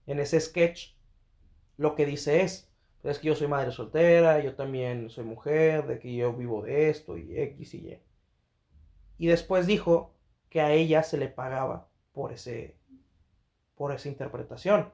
en 0.06 0.20
ese 0.20 0.40
sketch, 0.40 0.94
lo 1.78 1.94
que 1.96 2.06
dice 2.06 2.42
es, 2.42 2.70
es 3.04 3.18
que 3.20 3.28
yo 3.28 3.36
soy 3.36 3.48
madre 3.48 3.72
soltera, 3.72 4.40
yo 4.40 4.54
también 4.56 5.10
soy 5.10 5.24
mujer, 5.24 5.86
de 5.88 5.98
que 6.00 6.14
yo 6.16 6.32
vivo 6.34 6.62
de 6.62 6.90
esto 6.90 7.18
y 7.18 7.38
X 7.38 7.74
y 7.74 7.78
Y. 7.88 8.00
Y 9.16 9.26
después 9.28 9.66
dijo 9.66 10.14
que 10.50 10.60
a 10.60 10.70
ella 10.72 11.02
se 11.02 11.16
le 11.16 11.28
pagaba 11.28 11.88
por 12.12 12.30
ese 12.32 12.76
por 13.76 13.92
esa 13.92 14.08
interpretación. 14.08 14.90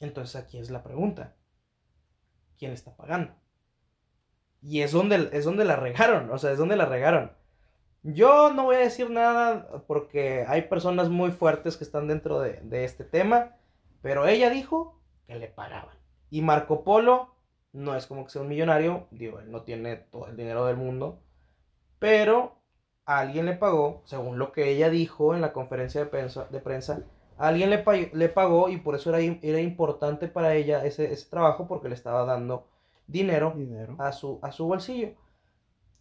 Entonces 0.00 0.36
aquí 0.36 0.58
es 0.58 0.70
la 0.70 0.82
pregunta. 0.82 1.34
¿Quién 2.58 2.72
está 2.72 2.96
pagando? 2.96 3.34
Y 4.62 4.82
es 4.82 4.92
donde, 4.92 5.30
es 5.32 5.44
donde 5.44 5.64
la 5.64 5.76
regaron, 5.76 6.30
o 6.30 6.38
sea, 6.38 6.52
es 6.52 6.58
donde 6.58 6.76
la 6.76 6.86
regaron. 6.86 7.32
Yo 8.02 8.52
no 8.52 8.64
voy 8.64 8.76
a 8.76 8.80
decir 8.80 9.10
nada 9.10 9.84
porque 9.86 10.44
hay 10.46 10.62
personas 10.62 11.08
muy 11.08 11.30
fuertes 11.30 11.76
que 11.76 11.84
están 11.84 12.08
dentro 12.08 12.40
de, 12.40 12.60
de 12.62 12.84
este 12.84 13.04
tema, 13.04 13.56
pero 14.02 14.26
ella 14.26 14.50
dijo 14.50 15.00
que 15.26 15.36
le 15.36 15.48
pagaban. 15.48 15.96
Y 16.30 16.42
Marco 16.42 16.84
Polo 16.84 17.34
no 17.72 17.94
es 17.94 18.06
como 18.06 18.24
que 18.24 18.30
sea 18.30 18.42
un 18.42 18.48
millonario, 18.48 19.06
digo, 19.10 19.38
él 19.40 19.50
no 19.50 19.62
tiene 19.62 19.96
todo 19.96 20.28
el 20.28 20.36
dinero 20.36 20.66
del 20.66 20.76
mundo, 20.76 21.22
pero 21.98 22.56
alguien 23.04 23.46
le 23.46 23.54
pagó, 23.54 24.02
según 24.04 24.38
lo 24.38 24.52
que 24.52 24.70
ella 24.70 24.90
dijo 24.90 25.34
en 25.34 25.40
la 25.40 25.52
conferencia 25.52 26.00
de 26.00 26.06
prensa, 26.06 26.46
de 26.46 26.60
prensa 26.60 27.04
alguien 27.38 27.70
le, 27.70 27.84
le 28.12 28.28
pagó 28.28 28.68
y 28.68 28.78
por 28.78 28.94
eso 28.94 29.14
era, 29.14 29.38
era 29.42 29.60
importante 29.60 30.28
para 30.28 30.54
ella 30.54 30.84
ese, 30.84 31.12
ese, 31.12 31.28
trabajo 31.28 31.66
porque 31.66 31.88
le 31.88 31.94
estaba 31.94 32.24
dando 32.24 32.68
dinero, 33.06 33.52
dinero. 33.56 33.96
A, 33.98 34.12
su, 34.12 34.38
a 34.42 34.52
su 34.52 34.66
bolsillo. 34.66 35.14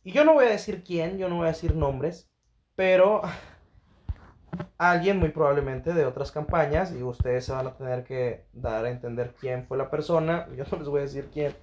Y 0.03 0.11
yo 0.11 0.23
no 0.23 0.33
voy 0.33 0.45
a 0.45 0.49
decir 0.49 0.83
quién, 0.83 1.17
yo 1.17 1.29
no 1.29 1.37
voy 1.37 1.45
a 1.45 1.51
decir 1.51 1.75
nombres, 1.75 2.29
pero 2.75 3.21
alguien 4.77 5.17
muy 5.17 5.29
probablemente 5.29 5.93
de 5.93 6.05
otras 6.05 6.31
campañas 6.31 6.93
y 6.93 7.03
ustedes 7.03 7.45
se 7.45 7.51
van 7.51 7.67
a 7.67 7.75
tener 7.75 8.03
que 8.03 8.45
dar 8.53 8.85
a 8.85 8.89
entender 8.89 9.35
quién 9.39 9.65
fue 9.65 9.77
la 9.77 9.89
persona, 9.89 10.47
yo 10.55 10.63
no 10.71 10.77
les 10.77 10.87
voy 10.87 10.99
a 10.99 11.03
decir 11.03 11.29
quién, 11.33 11.55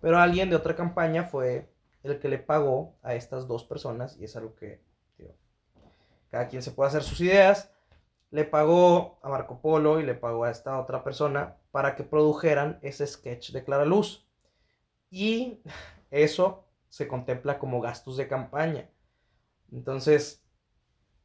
pero 0.00 0.18
alguien 0.18 0.50
de 0.50 0.56
otra 0.56 0.74
campaña 0.74 1.24
fue 1.24 1.70
el 2.02 2.18
que 2.18 2.28
le 2.28 2.38
pagó 2.38 2.96
a 3.02 3.14
estas 3.14 3.48
dos 3.48 3.64
personas 3.64 4.16
y 4.18 4.24
es 4.24 4.36
algo 4.36 4.54
que 4.54 4.82
cada 6.30 6.48
quien 6.48 6.62
se 6.62 6.72
puede 6.72 6.88
hacer 6.88 7.04
sus 7.04 7.20
ideas. 7.20 7.73
Le 8.34 8.44
pagó 8.44 9.20
a 9.22 9.28
Marco 9.28 9.60
Polo 9.60 10.00
y 10.00 10.02
le 10.02 10.16
pagó 10.16 10.42
a 10.42 10.50
esta 10.50 10.80
otra 10.80 11.04
persona 11.04 11.56
para 11.70 11.94
que 11.94 12.02
produjeran 12.02 12.80
ese 12.82 13.06
sketch 13.06 13.52
de 13.52 13.62
Clara 13.62 13.84
Luz. 13.84 14.26
Y 15.08 15.62
eso 16.10 16.66
se 16.88 17.06
contempla 17.06 17.60
como 17.60 17.80
gastos 17.80 18.16
de 18.16 18.26
campaña. 18.26 18.90
Entonces, 19.70 20.44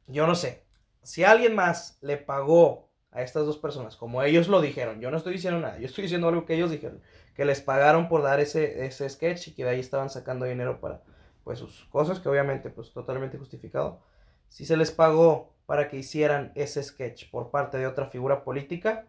yo 0.06 0.28
no 0.28 0.36
sé, 0.36 0.64
si 1.02 1.24
alguien 1.24 1.56
más 1.56 1.98
le 2.00 2.16
pagó 2.16 2.92
a 3.10 3.22
estas 3.22 3.44
dos 3.44 3.58
personas, 3.58 3.96
como 3.96 4.22
ellos 4.22 4.46
lo 4.46 4.60
dijeron, 4.60 5.00
yo 5.00 5.10
no 5.10 5.16
estoy 5.16 5.32
diciendo 5.32 5.58
nada, 5.58 5.80
yo 5.80 5.86
estoy 5.86 6.02
diciendo 6.02 6.28
algo 6.28 6.46
que 6.46 6.54
ellos 6.54 6.70
dijeron, 6.70 7.02
que 7.34 7.44
les 7.44 7.60
pagaron 7.60 8.08
por 8.08 8.22
dar 8.22 8.38
ese, 8.38 8.86
ese 8.86 9.10
sketch 9.10 9.48
y 9.48 9.54
que 9.56 9.64
de 9.64 9.70
ahí 9.70 9.80
estaban 9.80 10.10
sacando 10.10 10.46
dinero 10.46 10.80
para 10.80 11.02
pues 11.42 11.58
sus 11.58 11.86
cosas, 11.86 12.20
que 12.20 12.28
obviamente 12.28 12.70
pues 12.70 12.92
totalmente 12.92 13.36
justificado. 13.36 14.00
Si 14.48 14.64
se 14.64 14.76
les 14.76 14.92
pagó 14.92 15.56
para 15.70 15.86
que 15.86 15.96
hicieran 15.96 16.50
ese 16.56 16.82
sketch 16.82 17.30
por 17.30 17.52
parte 17.52 17.78
de 17.78 17.86
otra 17.86 18.06
figura 18.06 18.42
política, 18.42 19.06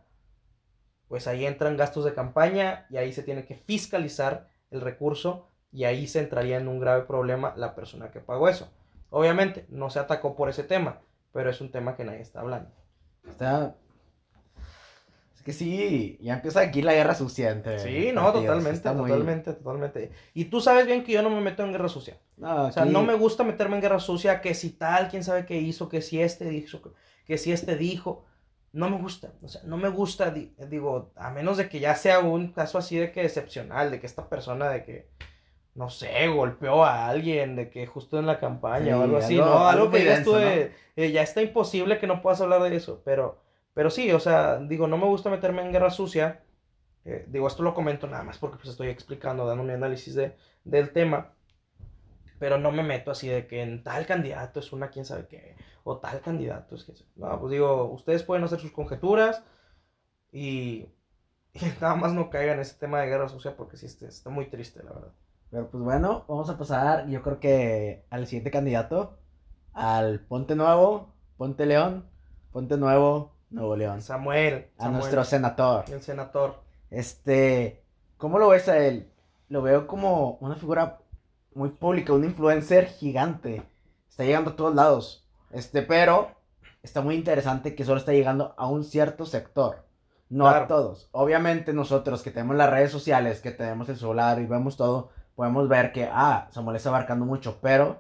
pues 1.08 1.26
ahí 1.26 1.48
entran 1.48 1.76
gastos 1.76 2.06
de 2.06 2.14
campaña 2.14 2.86
y 2.92 2.98
ahí 2.98 3.14
se 3.14 3.24
tiene 3.24 3.46
que 3.46 3.56
fiscalizar 3.56 4.52
el 4.70 4.82
recurso 4.82 5.50
y 5.72 5.86
ahí 5.86 6.06
se 6.06 6.20
entraría 6.20 6.60
en 6.60 6.68
un 6.68 6.80
grave 6.80 7.02
problema 7.06 7.56
la 7.58 7.74
persona 7.74 8.12
que 8.12 8.20
pagó 8.20 8.48
eso. 8.48 8.72
Obviamente 9.10 9.66
no 9.70 9.90
se 9.90 9.98
atacó 9.98 10.36
por 10.36 10.50
ese 10.50 10.64
tema, 10.64 11.02
pero 11.34 11.50
es 11.50 11.62
un 11.62 11.72
tema 11.72 11.96
que 11.96 12.06
nadie 12.06 12.22
está 12.22 12.42
hablando. 12.42 12.70
Está 13.28 13.76
es 15.42 15.46
que 15.46 15.54
sí, 15.54 16.20
ya 16.22 16.36
empieza 16.36 16.60
aquí 16.60 16.84
la 16.84 16.94
guerra 16.94 17.16
sucia 17.16 17.50
entre. 17.50 17.80
Sí, 17.80 18.12
no, 18.14 18.32
totalmente, 18.32 18.82
totalmente, 18.82 19.54
totalmente. 19.54 20.12
Y 20.36 20.46
tú 20.46 20.62
sabes 20.62 20.86
bien 20.86 21.04
que 21.04 21.14
yo 21.14 21.24
no 21.24 21.32
me 21.32 21.42
meto 21.42 21.64
en 21.64 21.72
guerra 21.72 21.90
sucia. 21.90 22.20
No, 22.38 22.66
O 22.68 22.72
sea, 22.72 22.86
no 22.86 23.02
me 23.02 23.16
gusta 23.16 23.44
meterme 23.44 23.76
en 23.78 23.82
guerra 23.82 24.00
sucia, 24.00 24.40
que 24.40 24.54
si 24.54 24.70
tal, 24.70 25.10
quién 25.10 25.24
sabe 25.24 25.48
qué 25.48 25.58
hizo, 25.58 25.90
que 25.90 26.04
si 26.04 26.22
este 26.22 26.46
dijo, 26.46 26.94
que 27.26 27.40
si 27.40 27.52
este 27.52 27.76
dijo. 27.76 28.26
No 28.74 28.90
me 28.90 28.98
gusta, 29.02 29.34
o 29.42 29.50
sea, 29.50 29.62
no 29.66 29.76
me 29.76 29.90
gusta, 29.90 30.32
digo, 30.32 31.12
a 31.18 31.30
menos 31.32 31.58
de 31.58 31.68
que 31.68 31.82
ya 31.82 31.94
sea 31.96 32.20
un 32.20 32.54
caso 32.54 32.78
así 32.78 32.96
de 32.96 33.12
que 33.12 33.26
excepcional, 33.26 33.92
de 33.92 34.00
que 34.00 34.06
esta 34.06 34.30
persona, 34.30 34.70
de 34.70 34.86
que, 34.86 35.10
no 35.76 35.90
sé, 35.90 36.30
golpeó 36.30 36.86
a 36.86 37.10
alguien, 37.10 37.58
de 37.58 37.70
que 37.70 37.86
justo 37.86 38.18
en 38.18 38.28
la 38.28 38.40
campaña 38.40 38.98
o 38.98 39.02
algo 39.02 39.18
así, 39.18 39.36
¿no? 39.36 39.68
Algo, 39.68 39.92
que 39.92 40.06
ya 40.06 40.14
estuve, 40.14 40.72
eh, 40.96 41.12
ya 41.12 41.22
está 41.22 41.42
imposible 41.42 42.00
que 42.00 42.08
no 42.08 42.22
puedas 42.22 42.40
hablar 42.40 42.62
de 42.62 42.74
eso, 42.74 43.02
pero 43.04 43.41
pero 43.74 43.90
sí, 43.90 44.12
o 44.12 44.20
sea, 44.20 44.58
digo, 44.60 44.88
no 44.88 44.98
me 44.98 45.06
gusta 45.06 45.30
meterme 45.30 45.62
en 45.62 45.72
guerra 45.72 45.90
sucia. 45.90 46.44
Eh, 47.06 47.26
digo, 47.30 47.48
esto 47.48 47.64
lo 47.64 47.74
comento 47.74 48.08
nada 48.08 48.24
más 48.24 48.38
porque 48.38 48.58
pues 48.58 48.70
estoy 48.70 48.90
explicando, 48.90 49.46
dando 49.46 49.64
mi 49.64 49.74
análisis 49.74 50.16
de, 50.16 50.36
del 50.64 50.92
tema. 50.92 51.34
Pero 52.40 52.58
no 52.58 52.72
me 52.72 52.84
meto 52.84 53.12
así 53.12 53.28
de 53.30 53.48
que 53.48 53.62
en 53.62 53.84
tal 53.84 54.06
candidato 54.06 54.60
es 54.60 54.74
una 54.74 54.90
quién 54.90 55.06
sabe 55.06 55.28
qué. 55.28 55.56
O 55.84 56.00
tal 56.00 56.22
candidato 56.22 56.76
es 56.76 56.84
que... 56.84 56.94
No, 57.16 57.40
pues 57.40 57.52
digo, 57.52 57.86
ustedes 57.86 58.24
pueden 58.24 58.44
hacer 58.44 58.60
sus 58.60 58.72
conjeturas. 58.72 59.44
Y, 60.32 60.88
nada 61.82 61.96
más 61.96 62.14
no 62.14 62.30
caigan 62.30 62.56
en 62.56 62.62
ese 62.62 62.78
tema 62.78 63.02
de 63.02 63.08
guerra 63.08 63.30
sucia 63.30 63.56
porque 63.56 63.78
sí 63.78 63.86
este, 63.86 64.08
está 64.08 64.30
muy 64.30 64.50
triste, 64.50 64.84
la 64.84 64.92
verdad. 64.92 65.14
Pero 65.50 65.70
pues 65.70 65.84
bueno, 65.84 66.26
vamos 66.28 66.50
a 66.50 66.58
pasar, 66.58 67.10
yo 67.10 67.22
creo 67.22 67.40
que 67.40 68.06
al 68.10 68.26
siguiente 68.26 68.52
candidato. 68.52 69.18
Al 69.74 70.22
Ponte 70.22 70.56
Nuevo, 70.56 71.14
Ponte 71.38 71.66
León, 71.66 72.10
Ponte 72.52 72.78
Nuevo, 72.78 73.34
Nuevo 73.52 73.76
León. 73.76 74.02
Samuel. 74.02 74.68
A 74.78 74.90
nuestro 74.90 75.24
senador. 75.26 75.86
El 75.92 76.02
senador. 76.02 76.62
Este, 76.90 77.84
¿cómo 78.18 78.40
lo 78.40 78.50
ves 78.50 78.68
a 78.70 78.78
él? 78.78 79.12
Lo 79.50 79.62
veo 79.62 79.88
como 79.88 80.38
una 80.40 80.56
figura 80.56 81.00
muy 81.54 81.70
pública, 81.70 82.14
un 82.14 82.24
influencer 82.24 82.88
gigante. 82.88 83.62
Está 84.10 84.24
llegando 84.24 84.52
a 84.52 84.56
todos 84.56 84.74
lados. 84.74 85.28
Este, 85.52 85.82
pero 85.82 86.32
está 86.82 87.02
muy 87.02 87.16
interesante 87.16 87.76
que 87.76 87.84
solo 87.84 88.00
está 88.00 88.14
llegando 88.14 88.56
a 88.58 88.68
un 88.68 88.86
cierto 88.86 89.26
sector. 89.26 89.86
No 90.30 90.48
a 90.48 90.66
todos. 90.66 91.10
Obviamente 91.12 91.74
nosotros 91.74 92.22
que 92.24 92.32
tenemos 92.32 92.56
las 92.56 92.70
redes 92.70 92.90
sociales, 92.90 93.42
que 93.42 93.52
tenemos 93.52 93.90
el 93.90 93.98
celular 93.98 94.40
y 94.40 94.46
vemos 94.46 94.78
todo, 94.78 95.10
podemos 95.36 95.68
ver 95.68 95.92
que, 95.92 96.08
ah, 96.10 96.48
Samuel 96.52 96.78
está 96.78 96.88
abarcando 96.88 97.26
mucho, 97.26 97.60
pero 97.62 98.00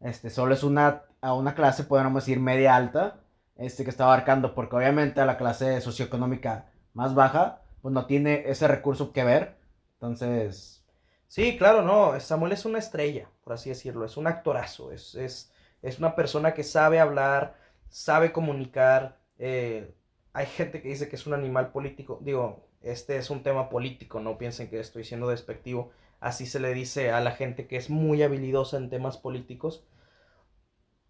este, 0.00 0.30
solo 0.30 0.54
es 0.54 0.62
una, 0.62 1.02
a 1.20 1.34
una 1.34 1.54
clase, 1.54 1.84
podemos 1.84 2.24
decir, 2.24 2.40
media 2.40 2.74
alta 2.74 3.20
este, 3.56 3.84
que 3.84 3.90
está 3.90 4.04
abarcando, 4.04 4.54
porque 4.54 4.76
obviamente 4.76 5.20
a 5.20 5.26
la 5.26 5.36
clase 5.36 5.80
socioeconómica 5.80 6.70
más 6.94 7.14
baja, 7.14 7.62
pues 7.82 7.92
no 7.92 8.06
tiene 8.06 8.44
ese 8.46 8.68
recurso 8.68 9.12
que 9.12 9.24
ver. 9.24 9.56
Entonces... 9.94 10.84
Sí, 11.28 11.58
claro, 11.58 11.82
no, 11.82 12.18
Samuel 12.20 12.52
es 12.52 12.64
una 12.64 12.78
estrella, 12.78 13.28
por 13.42 13.54
así 13.54 13.68
decirlo, 13.68 14.04
es 14.04 14.16
un 14.16 14.28
actorazo, 14.28 14.92
es, 14.92 15.16
es, 15.16 15.52
es 15.82 15.98
una 15.98 16.14
persona 16.14 16.54
que 16.54 16.62
sabe 16.62 17.00
hablar, 17.00 17.56
sabe 17.88 18.32
comunicar. 18.32 19.18
Eh, 19.38 19.92
hay 20.32 20.46
gente 20.46 20.80
que 20.80 20.88
dice 20.88 21.08
que 21.08 21.16
es 21.16 21.26
un 21.26 21.34
animal 21.34 21.72
político, 21.72 22.18
digo, 22.22 22.66
este 22.82 23.16
es 23.16 23.30
un 23.30 23.42
tema 23.42 23.68
político, 23.68 24.20
no 24.20 24.38
piensen 24.38 24.70
que 24.70 24.78
estoy 24.78 25.02
siendo 25.02 25.28
despectivo, 25.28 25.90
así 26.20 26.46
se 26.46 26.60
le 26.60 26.72
dice 26.74 27.10
a 27.10 27.20
la 27.20 27.32
gente 27.32 27.66
que 27.66 27.76
es 27.76 27.90
muy 27.90 28.22
habilidosa 28.22 28.76
en 28.76 28.90
temas 28.90 29.16
políticos. 29.16 29.84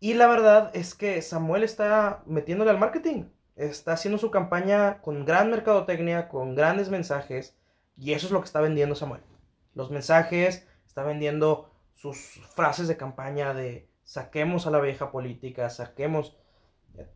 Y 0.06 0.14
la 0.14 0.28
verdad 0.28 0.70
es 0.72 0.94
que 0.94 1.20
Samuel 1.20 1.64
está 1.64 2.22
metiéndole 2.26 2.70
al 2.70 2.78
marketing. 2.78 3.24
Está 3.56 3.94
haciendo 3.94 4.18
su 4.18 4.30
campaña 4.30 5.00
con 5.02 5.24
gran 5.24 5.50
mercadotecnia, 5.50 6.28
con 6.28 6.54
grandes 6.54 6.90
mensajes. 6.90 7.56
Y 7.96 8.12
eso 8.12 8.26
es 8.26 8.32
lo 8.32 8.38
que 8.38 8.44
está 8.44 8.60
vendiendo 8.60 8.94
Samuel. 8.94 9.22
Los 9.74 9.90
mensajes, 9.90 10.64
está 10.86 11.02
vendiendo 11.02 11.72
sus 11.94 12.40
frases 12.54 12.86
de 12.86 12.96
campaña 12.96 13.52
de 13.52 13.90
saquemos 14.04 14.68
a 14.68 14.70
la 14.70 14.78
vieja 14.78 15.10
política, 15.10 15.70
saquemos 15.70 16.36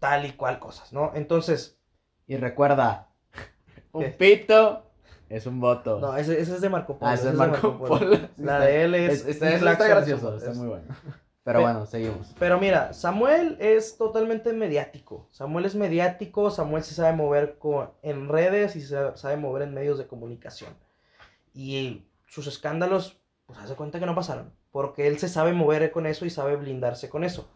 tal 0.01 0.27
y 0.27 0.33
cual 0.33 0.59
cosas, 0.59 0.93
¿no? 0.93 1.13
Entonces... 1.15 1.79
Y 2.27 2.39
recuerda, 2.39 3.13
un 3.93 4.11
pito 4.19 4.91
es 5.29 5.47
un 5.47 5.61
voto. 5.61 6.01
No, 6.01 6.17
ese, 6.17 6.41
es 6.41 6.61
de 6.61 6.69
Marco 6.69 6.99
Polo. 6.99 7.09
Ah, 7.09 7.15
ese 7.15 7.27
es 7.27 7.33
de 7.35 7.39
Marco, 7.39 7.79
Polo. 7.79 8.19
La 8.39 8.59
de 8.59 8.83
él 8.83 8.97
es... 8.97 9.25
está, 9.25 9.87
gracioso, 9.87 10.37
está 10.37 10.55
muy 10.55 10.67
bueno. 10.67 10.87
Pero 11.43 11.63
bueno, 11.63 11.87
seguimos. 11.87 12.35
Pero 12.39 12.61
mira, 12.61 12.93
Samuel 12.93 13.57
es 13.61 13.97
totalmente 13.97 14.53
mediático. 14.53 15.27
Samuel 15.31 15.65
es 15.65 15.75
mediático, 15.75 16.51
Samuel 16.51 16.85
se 16.85 16.95
sabe 16.95 17.17
mover 17.17 17.59
con, 17.59 17.91
en 18.03 18.29
redes 18.29 18.77
y 18.77 18.83
se 18.83 19.17
sabe 19.17 19.37
mover 19.37 19.63
en 19.63 19.75
medios 19.75 19.99
de 19.99 20.07
comunicación. 20.07 20.75
Y 21.55 22.05
sus 22.27 22.47
escándalos, 22.47 23.21
pues 23.47 23.59
hace 23.59 23.75
cuenta 23.75 23.99
que 23.99 24.07
no 24.07 24.15
pasaron. 24.15 24.53
Porque 24.71 25.07
él 25.07 25.19
se 25.19 25.29
sabe 25.29 25.53
mover 25.53 25.91
con 25.93 26.07
eso 26.07 26.27
y 26.27 26.31
sabe 26.31 26.57
blindarse 26.57 27.09
con 27.09 27.25
eso. 27.25 27.49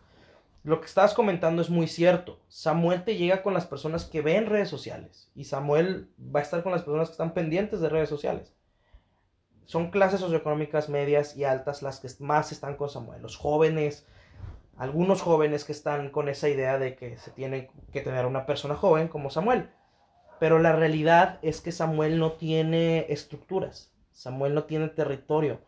Lo 0.62 0.80
que 0.80 0.86
estabas 0.86 1.12
comentando 1.12 1.60
es 1.60 1.68
muy 1.68 1.86
cierto. 1.86 2.40
Samuel 2.48 3.04
te 3.04 3.16
llega 3.16 3.42
con 3.42 3.52
las 3.52 3.66
personas 3.66 4.06
que 4.06 4.22
ven 4.22 4.46
redes 4.46 4.70
sociales. 4.70 5.30
Y 5.34 5.44
Samuel 5.44 6.08
va 6.18 6.40
a 6.40 6.42
estar 6.42 6.62
con 6.62 6.72
las 6.72 6.82
personas 6.82 7.08
que 7.08 7.12
están 7.12 7.34
pendientes 7.34 7.80
de 7.80 7.90
redes 7.90 8.08
sociales 8.08 8.54
son 9.64 9.90
clases 9.90 10.20
socioeconómicas 10.20 10.88
medias 10.88 11.36
y 11.36 11.44
altas 11.44 11.82
las 11.82 12.00
que 12.00 12.08
más 12.20 12.52
están 12.52 12.76
con 12.76 12.88
Samuel. 12.88 13.22
Los 13.22 13.36
jóvenes, 13.36 14.06
algunos 14.76 15.22
jóvenes 15.22 15.64
que 15.64 15.72
están 15.72 16.10
con 16.10 16.28
esa 16.28 16.48
idea 16.48 16.78
de 16.78 16.96
que 16.96 17.16
se 17.18 17.30
tiene 17.30 17.70
que 17.92 18.02
tener 18.02 18.26
una 18.26 18.46
persona 18.46 18.74
joven 18.74 19.08
como 19.08 19.30
Samuel. 19.30 19.70
Pero 20.38 20.58
la 20.58 20.72
realidad 20.72 21.38
es 21.42 21.60
que 21.60 21.72
Samuel 21.72 22.18
no 22.18 22.32
tiene 22.32 23.06
estructuras, 23.08 23.92
Samuel 24.12 24.54
no 24.54 24.64
tiene 24.64 24.88
territorio. 24.88 25.60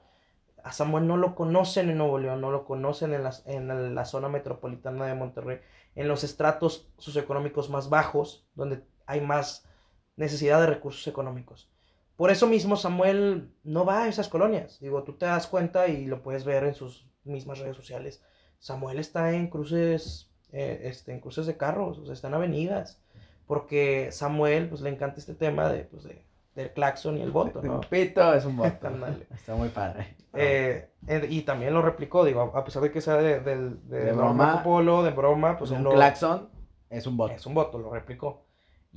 A 0.62 0.72
Samuel 0.72 1.06
no 1.06 1.16
lo 1.16 1.36
conocen 1.36 1.90
en 1.90 1.98
Nuevo 1.98 2.18
León, 2.18 2.40
no 2.40 2.50
lo 2.50 2.64
conocen 2.64 3.14
en 3.14 3.22
la, 3.22 3.32
en 3.46 3.94
la 3.94 4.04
zona 4.04 4.28
metropolitana 4.28 5.06
de 5.06 5.14
Monterrey, 5.14 5.60
en 5.94 6.08
los 6.08 6.24
estratos 6.24 6.90
socioeconómicos 6.98 7.70
más 7.70 7.88
bajos, 7.88 8.46
donde 8.56 8.82
hay 9.06 9.20
más 9.20 9.68
necesidad 10.16 10.60
de 10.60 10.66
recursos 10.66 11.06
económicos. 11.06 11.70
Por 12.16 12.30
eso 12.30 12.46
mismo 12.46 12.76
Samuel 12.76 13.50
no 13.64 13.84
va 13.84 14.04
a 14.04 14.08
esas 14.08 14.28
colonias. 14.28 14.80
Digo, 14.80 15.02
tú 15.02 15.14
te 15.14 15.26
das 15.26 15.46
cuenta 15.46 15.88
y 15.88 16.06
lo 16.06 16.22
puedes 16.22 16.44
ver 16.44 16.64
en 16.64 16.74
sus 16.74 17.06
mismas 17.24 17.58
redes 17.58 17.76
sociales. 17.76 18.22
Samuel 18.58 18.98
está 18.98 19.32
en 19.32 19.48
cruces, 19.48 20.30
eh, 20.52 20.80
este, 20.84 21.12
en 21.12 21.20
cruces 21.20 21.46
de 21.46 21.56
carros, 21.56 21.98
o 21.98 22.04
sea, 22.06 22.14
está 22.14 22.28
en 22.28 22.34
avenidas. 22.34 23.00
Porque 23.46 24.10
Samuel, 24.12 24.68
pues 24.68 24.80
le 24.80 24.90
encanta 24.90 25.20
este 25.20 25.34
tema 25.34 25.68
de, 25.70 25.84
pues, 25.84 26.04
de, 26.04 26.24
del 26.54 26.72
claxon 26.72 27.18
y 27.18 27.22
el 27.22 27.30
voto, 27.30 27.60
¿no? 27.62 27.80
Pito 27.82 28.32
es 28.34 28.44
un 28.46 28.56
voto. 28.56 28.68
Está 29.34 29.54
muy 29.54 29.68
padre. 29.68 30.16
Eh, 30.32 30.88
y 31.28 31.42
también 31.42 31.72
lo 31.74 31.82
replicó, 31.82 32.24
digo, 32.24 32.40
a 32.40 32.64
pesar 32.64 32.82
de 32.82 32.90
que 32.90 33.00
sea 33.00 33.16
de, 33.18 33.40
de, 33.40 33.56
de, 33.70 34.04
De 34.06 34.12
broma. 34.12 34.62
Polo, 34.62 35.02
de 35.02 35.10
broma, 35.10 35.56
pues 35.58 35.70
un 35.70 35.84
lo- 35.84 35.90
claxon 35.92 36.48
es 36.90 37.06
un 37.06 37.16
voto. 37.16 37.34
es 37.34 37.44
un 37.46 37.54
voto, 37.54 37.78
lo 37.78 37.90
replicó. 37.92 38.45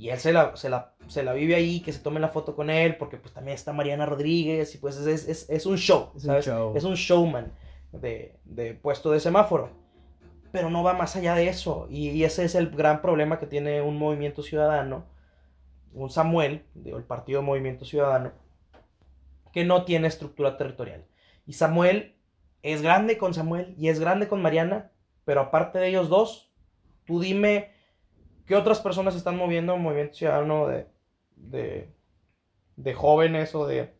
Y 0.00 0.08
él 0.08 0.18
se 0.18 0.32
la, 0.32 0.56
se 0.56 0.70
la, 0.70 0.94
se 1.08 1.22
la 1.22 1.34
vive 1.34 1.54
ahí, 1.54 1.80
que 1.82 1.92
se 1.92 1.98
tome 1.98 2.20
la 2.20 2.30
foto 2.30 2.56
con 2.56 2.70
él, 2.70 2.96
porque 2.96 3.18
pues 3.18 3.34
también 3.34 3.54
está 3.54 3.74
Mariana 3.74 4.06
Rodríguez, 4.06 4.74
y 4.74 4.78
pues 4.78 4.96
es, 4.96 5.28
es, 5.28 5.50
es 5.50 5.66
un 5.66 5.76
show, 5.76 6.08
Es 6.16 6.24
un 6.24 6.28
¿sabes? 6.28 6.46
show. 6.46 6.72
Es 6.74 6.84
un 6.84 6.94
showman 6.94 7.52
de, 7.92 8.38
de 8.44 8.72
puesto 8.72 9.10
de 9.10 9.20
semáforo. 9.20 9.68
Pero 10.52 10.70
no 10.70 10.82
va 10.82 10.94
más 10.94 11.16
allá 11.16 11.34
de 11.34 11.48
eso. 11.48 11.86
Y, 11.90 12.08
y 12.08 12.24
ese 12.24 12.46
es 12.46 12.54
el 12.54 12.70
gran 12.70 13.02
problema 13.02 13.38
que 13.38 13.46
tiene 13.46 13.82
un 13.82 13.98
movimiento 13.98 14.42
ciudadano, 14.42 15.04
un 15.92 16.08
Samuel, 16.08 16.64
digo, 16.72 16.96
el 16.96 17.04
partido 17.04 17.42
Movimiento 17.42 17.84
Ciudadano, 17.84 18.32
que 19.52 19.66
no 19.66 19.84
tiene 19.84 20.08
estructura 20.08 20.56
territorial. 20.56 21.04
Y 21.46 21.52
Samuel 21.52 22.14
es 22.62 22.80
grande 22.80 23.18
con 23.18 23.34
Samuel 23.34 23.74
y 23.76 23.90
es 23.90 24.00
grande 24.00 24.28
con 24.28 24.40
Mariana, 24.40 24.92
pero 25.26 25.42
aparte 25.42 25.78
de 25.78 25.88
ellos 25.88 26.08
dos, 26.08 26.50
tú 27.04 27.20
dime 27.20 27.78
qué 28.50 28.56
otras 28.56 28.80
personas 28.80 29.14
están 29.14 29.36
moviendo 29.36 29.76
un 29.76 29.82
movimiento 29.82 30.14
ciudadano 30.16 30.66
de, 30.66 30.88
de, 31.36 31.94
de 32.76 32.94
jóvenes 32.94 33.54
o 33.54 33.66
de 33.66 33.94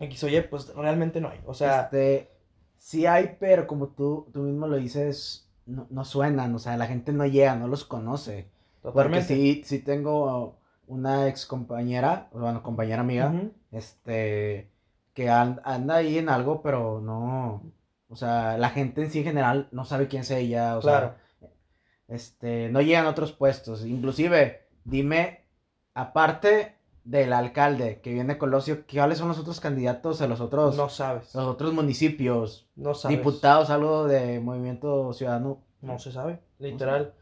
X 0.00 0.24
o 0.24 0.28
Y, 0.28 0.40
pues 0.42 0.74
realmente 0.74 1.20
no 1.20 1.28
hay. 1.30 1.40
O 1.46 1.54
sea, 1.54 1.82
este, 1.82 2.30
sí 2.78 3.06
hay, 3.06 3.36
pero 3.38 3.66
como 3.68 3.88
tú, 3.88 4.28
tú 4.32 4.40
mismo 4.40 4.66
lo 4.66 4.76
dices, 4.76 5.48
no, 5.66 5.86
no 5.90 6.04
suenan, 6.04 6.54
o 6.54 6.58
sea, 6.58 6.76
la 6.76 6.88
gente 6.88 7.12
no 7.12 7.26
llega, 7.26 7.54
no 7.56 7.68
los 7.68 7.84
conoce. 7.84 8.50
Porque 8.82 9.22
sí, 9.22 9.62
sí 9.64 9.78
tengo 9.80 10.58
una 10.88 11.28
ex 11.28 11.46
compañera, 11.46 12.28
bueno, 12.32 12.62
compañera 12.64 13.02
amiga, 13.02 13.32
este, 13.70 14.70
que 15.14 15.30
an- 15.30 15.60
anda 15.64 15.96
ahí 15.96 16.18
en 16.18 16.28
algo, 16.28 16.62
pero 16.62 17.00
no, 17.00 17.62
o 18.08 18.16
sea, 18.16 18.58
la 18.58 18.70
gente 18.70 19.02
en 19.02 19.10
sí 19.12 19.20
en 19.20 19.24
general 19.26 19.68
no 19.72 19.84
sabe 19.84 20.08
quién 20.08 20.22
es 20.22 20.30
ella, 20.32 20.76
o 20.76 20.80
Claro. 20.80 21.14
sea, 21.14 21.25
este, 22.08 22.68
no 22.70 22.80
llegan 22.80 23.06
a 23.06 23.10
otros 23.10 23.32
puestos. 23.32 23.84
Inclusive, 23.84 24.62
dime, 24.84 25.44
aparte 25.94 26.76
del 27.04 27.32
alcalde 27.32 28.00
que 28.00 28.12
viene 28.12 28.36
Colosio, 28.38 28.84
¿cuáles 28.92 29.18
son 29.18 29.28
los 29.28 29.38
otros 29.38 29.60
candidatos 29.60 30.20
a 30.20 30.26
los 30.26 30.40
otros, 30.40 30.76
No 30.76 30.88
sabes. 30.88 31.34
los 31.34 31.44
otros 31.44 31.72
municipios? 31.72 32.68
No 32.74 32.94
sabes. 32.94 33.16
Diputados, 33.16 33.70
algo 33.70 34.06
de 34.06 34.40
Movimiento 34.40 35.12
Ciudadano. 35.12 35.62
No 35.80 35.98
se 35.98 36.10
sabe, 36.10 36.40
literal. 36.58 37.14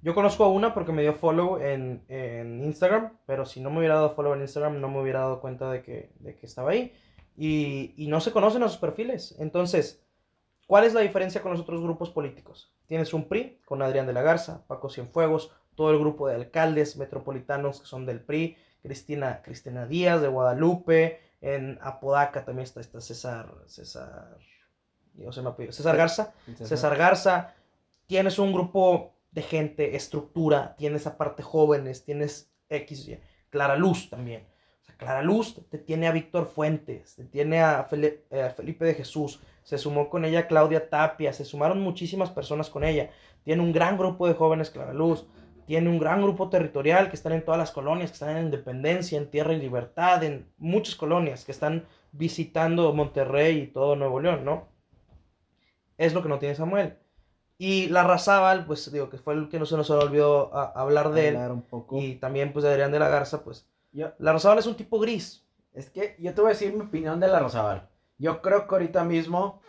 Yo 0.00 0.14
conozco 0.14 0.44
a 0.44 0.48
una 0.48 0.72
porque 0.72 0.92
me 0.92 1.02
dio 1.02 1.12
follow 1.12 1.58
en, 1.58 2.04
en 2.08 2.64
Instagram, 2.64 3.18
pero 3.26 3.44
si 3.44 3.60
no 3.60 3.68
me 3.70 3.78
hubiera 3.78 3.96
dado 3.96 4.10
follow 4.10 4.32
en 4.34 4.42
Instagram 4.42 4.80
no 4.80 4.88
me 4.88 5.00
hubiera 5.02 5.20
dado 5.20 5.40
cuenta 5.40 5.70
de 5.70 5.82
que, 5.82 6.12
de 6.20 6.36
que 6.36 6.46
estaba 6.46 6.70
ahí. 6.70 6.94
Y, 7.36 7.94
y 7.96 8.06
no 8.08 8.20
se 8.20 8.32
conocen 8.32 8.62
a 8.62 8.68
sus 8.68 8.78
perfiles. 8.78 9.34
Entonces, 9.38 10.02
¿cuál 10.66 10.84
es 10.84 10.94
la 10.94 11.00
diferencia 11.00 11.42
con 11.42 11.52
los 11.52 11.60
otros 11.60 11.82
grupos 11.82 12.10
políticos? 12.10 12.72
Tienes 12.88 13.14
un 13.14 13.28
PRI 13.28 13.60
con 13.64 13.82
Adrián 13.82 14.06
de 14.06 14.14
la 14.14 14.22
Garza, 14.22 14.66
Paco 14.66 14.88
Cienfuegos, 14.88 15.52
todo 15.76 15.92
el 15.92 15.98
grupo 15.98 16.26
de 16.26 16.34
alcaldes 16.34 16.96
metropolitanos 16.96 17.80
que 17.80 17.86
son 17.86 18.06
del 18.06 18.20
PRI, 18.20 18.56
Cristina, 18.82 19.42
Cristina 19.42 19.86
Díaz 19.86 20.20
de 20.20 20.28
Guadalupe, 20.28 21.20
en 21.40 21.78
Apodaca 21.82 22.44
también 22.44 22.64
está, 22.64 22.80
está 22.80 23.00
César, 23.00 23.54
César, 23.66 24.38
yo 25.14 25.30
se 25.30 25.42
me 25.42 25.50
apellido, 25.50 25.72
César 25.72 25.96
Garza. 25.96 26.32
César 26.64 26.96
Garza, 26.96 27.54
tienes 28.06 28.38
un 28.38 28.52
grupo 28.52 29.14
de 29.30 29.42
gente, 29.42 29.94
estructura, 29.94 30.74
tienes 30.76 31.06
aparte 31.06 31.42
jóvenes, 31.42 32.04
tienes 32.04 32.50
X, 32.68 33.10
Clara 33.50 33.76
Luz 33.76 34.10
también. 34.10 34.48
Clara 34.98 35.22
Luz 35.22 35.54
te 35.70 35.78
tiene 35.78 36.06
a 36.08 36.12
Víctor 36.12 36.44
Fuentes, 36.46 37.14
te 37.14 37.24
tiene 37.24 37.60
a, 37.62 37.88
eh, 37.92 38.42
a 38.42 38.50
Felipe 38.50 38.84
de 38.84 38.94
Jesús, 38.94 39.40
se 39.62 39.78
sumó 39.78 40.10
con 40.10 40.24
ella 40.26 40.46
Claudia 40.48 40.90
Tapia, 40.90 41.32
se 41.32 41.44
sumaron 41.46 41.80
muchísimas 41.80 42.30
personas 42.30 42.68
con 42.68 42.84
ella. 42.84 43.10
Tiene 43.44 43.62
un 43.62 43.72
gran 43.72 43.96
grupo 43.96 44.26
de 44.28 44.34
jóvenes 44.34 44.70
Clara 44.70 44.92
Luz, 44.92 45.24
tiene 45.66 45.88
un 45.88 45.98
gran 45.98 46.20
grupo 46.22 46.48
territorial 46.50 47.08
que 47.10 47.16
están 47.16 47.32
en 47.32 47.44
todas 47.44 47.58
las 47.58 47.70
colonias, 47.70 48.10
que 48.10 48.14
están 48.14 48.36
en 48.36 48.44
Independencia, 48.46 49.16
en 49.18 49.30
Tierra 49.30 49.52
y 49.54 49.58
Libertad, 49.60 50.22
en 50.24 50.46
muchas 50.58 50.96
colonias 50.96 51.44
que 51.44 51.52
están 51.52 51.86
visitando 52.12 52.92
Monterrey 52.92 53.58
y 53.58 53.66
todo 53.68 53.94
Nuevo 53.94 54.18
León, 54.20 54.44
¿no? 54.44 54.66
Es 55.96 56.14
lo 56.14 56.22
que 56.22 56.28
no 56.28 56.38
tiene 56.38 56.54
Samuel. 56.54 56.96
Y 57.58 57.88
la 57.88 58.04
Razábal, 58.04 58.66
pues 58.66 58.90
digo 58.92 59.10
que 59.10 59.18
fue 59.18 59.34
el 59.34 59.48
que 59.48 59.58
no 59.58 59.66
se 59.66 59.76
nos 59.76 59.90
olvidó 59.90 60.54
a- 60.54 60.72
hablar 60.80 61.10
de 61.12 61.28
él. 61.28 61.36
Hablar 61.36 61.52
un 61.52 61.62
poco. 61.62 61.98
Y 62.00 62.14
también 62.16 62.52
pues 62.52 62.64
de 62.64 62.70
Adrián 62.70 62.92
de 62.92 63.00
la 63.00 63.08
Garza, 63.08 63.42
pues 63.44 63.68
Yo, 63.92 64.12
la 64.18 64.32
Razábal 64.32 64.58
es 64.58 64.66
un 64.66 64.76
tipo 64.76 64.98
gris. 64.98 65.44
Es 65.72 65.90
que 65.90 66.16
yo 66.18 66.34
te 66.34 66.40
voy 66.40 66.50
a 66.50 66.54
decir 66.54 66.72
mi 66.74 66.80
opinión 66.82 67.20
de 67.20 67.28
la 67.28 67.40
Rosabal. 67.40 67.88
Yo 68.18 68.42
creo 68.42 68.66
que 68.66 68.74
ahorita 68.74 69.04
mismo 69.04 69.60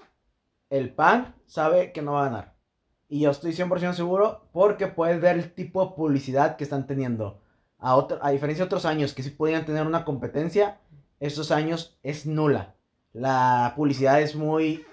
el 0.69 0.93
PAN 0.93 1.35
sabe 1.45 1.91
que 1.91 2.01
no 2.01 2.13
va 2.13 2.21
a 2.21 2.25
ganar. 2.29 2.55
Y 3.07 3.21
yo 3.21 3.31
estoy 3.31 3.53
100% 3.53 3.93
seguro 3.93 4.47
porque 4.51 4.87
puedes 4.87 5.19
ver 5.21 5.37
el 5.37 5.53
tipo 5.53 5.83
de 5.85 5.95
publicidad 5.95 6.55
que 6.55 6.63
están 6.63 6.85
teniendo. 6.87 7.41
A, 7.79 7.95
otro- 7.95 8.19
a 8.21 8.31
diferencia 8.31 8.63
de 8.63 8.67
otros 8.67 8.85
años 8.85 9.13
que 9.13 9.23
sí 9.23 9.29
podían 9.31 9.65
tener 9.65 9.85
una 9.85 10.05
competencia, 10.05 10.79
estos 11.19 11.51
años 11.51 11.97
es 12.03 12.25
nula. 12.25 12.75
La 13.13 13.73
publicidad 13.75 14.21
es 14.21 14.35
muy, 14.35 14.85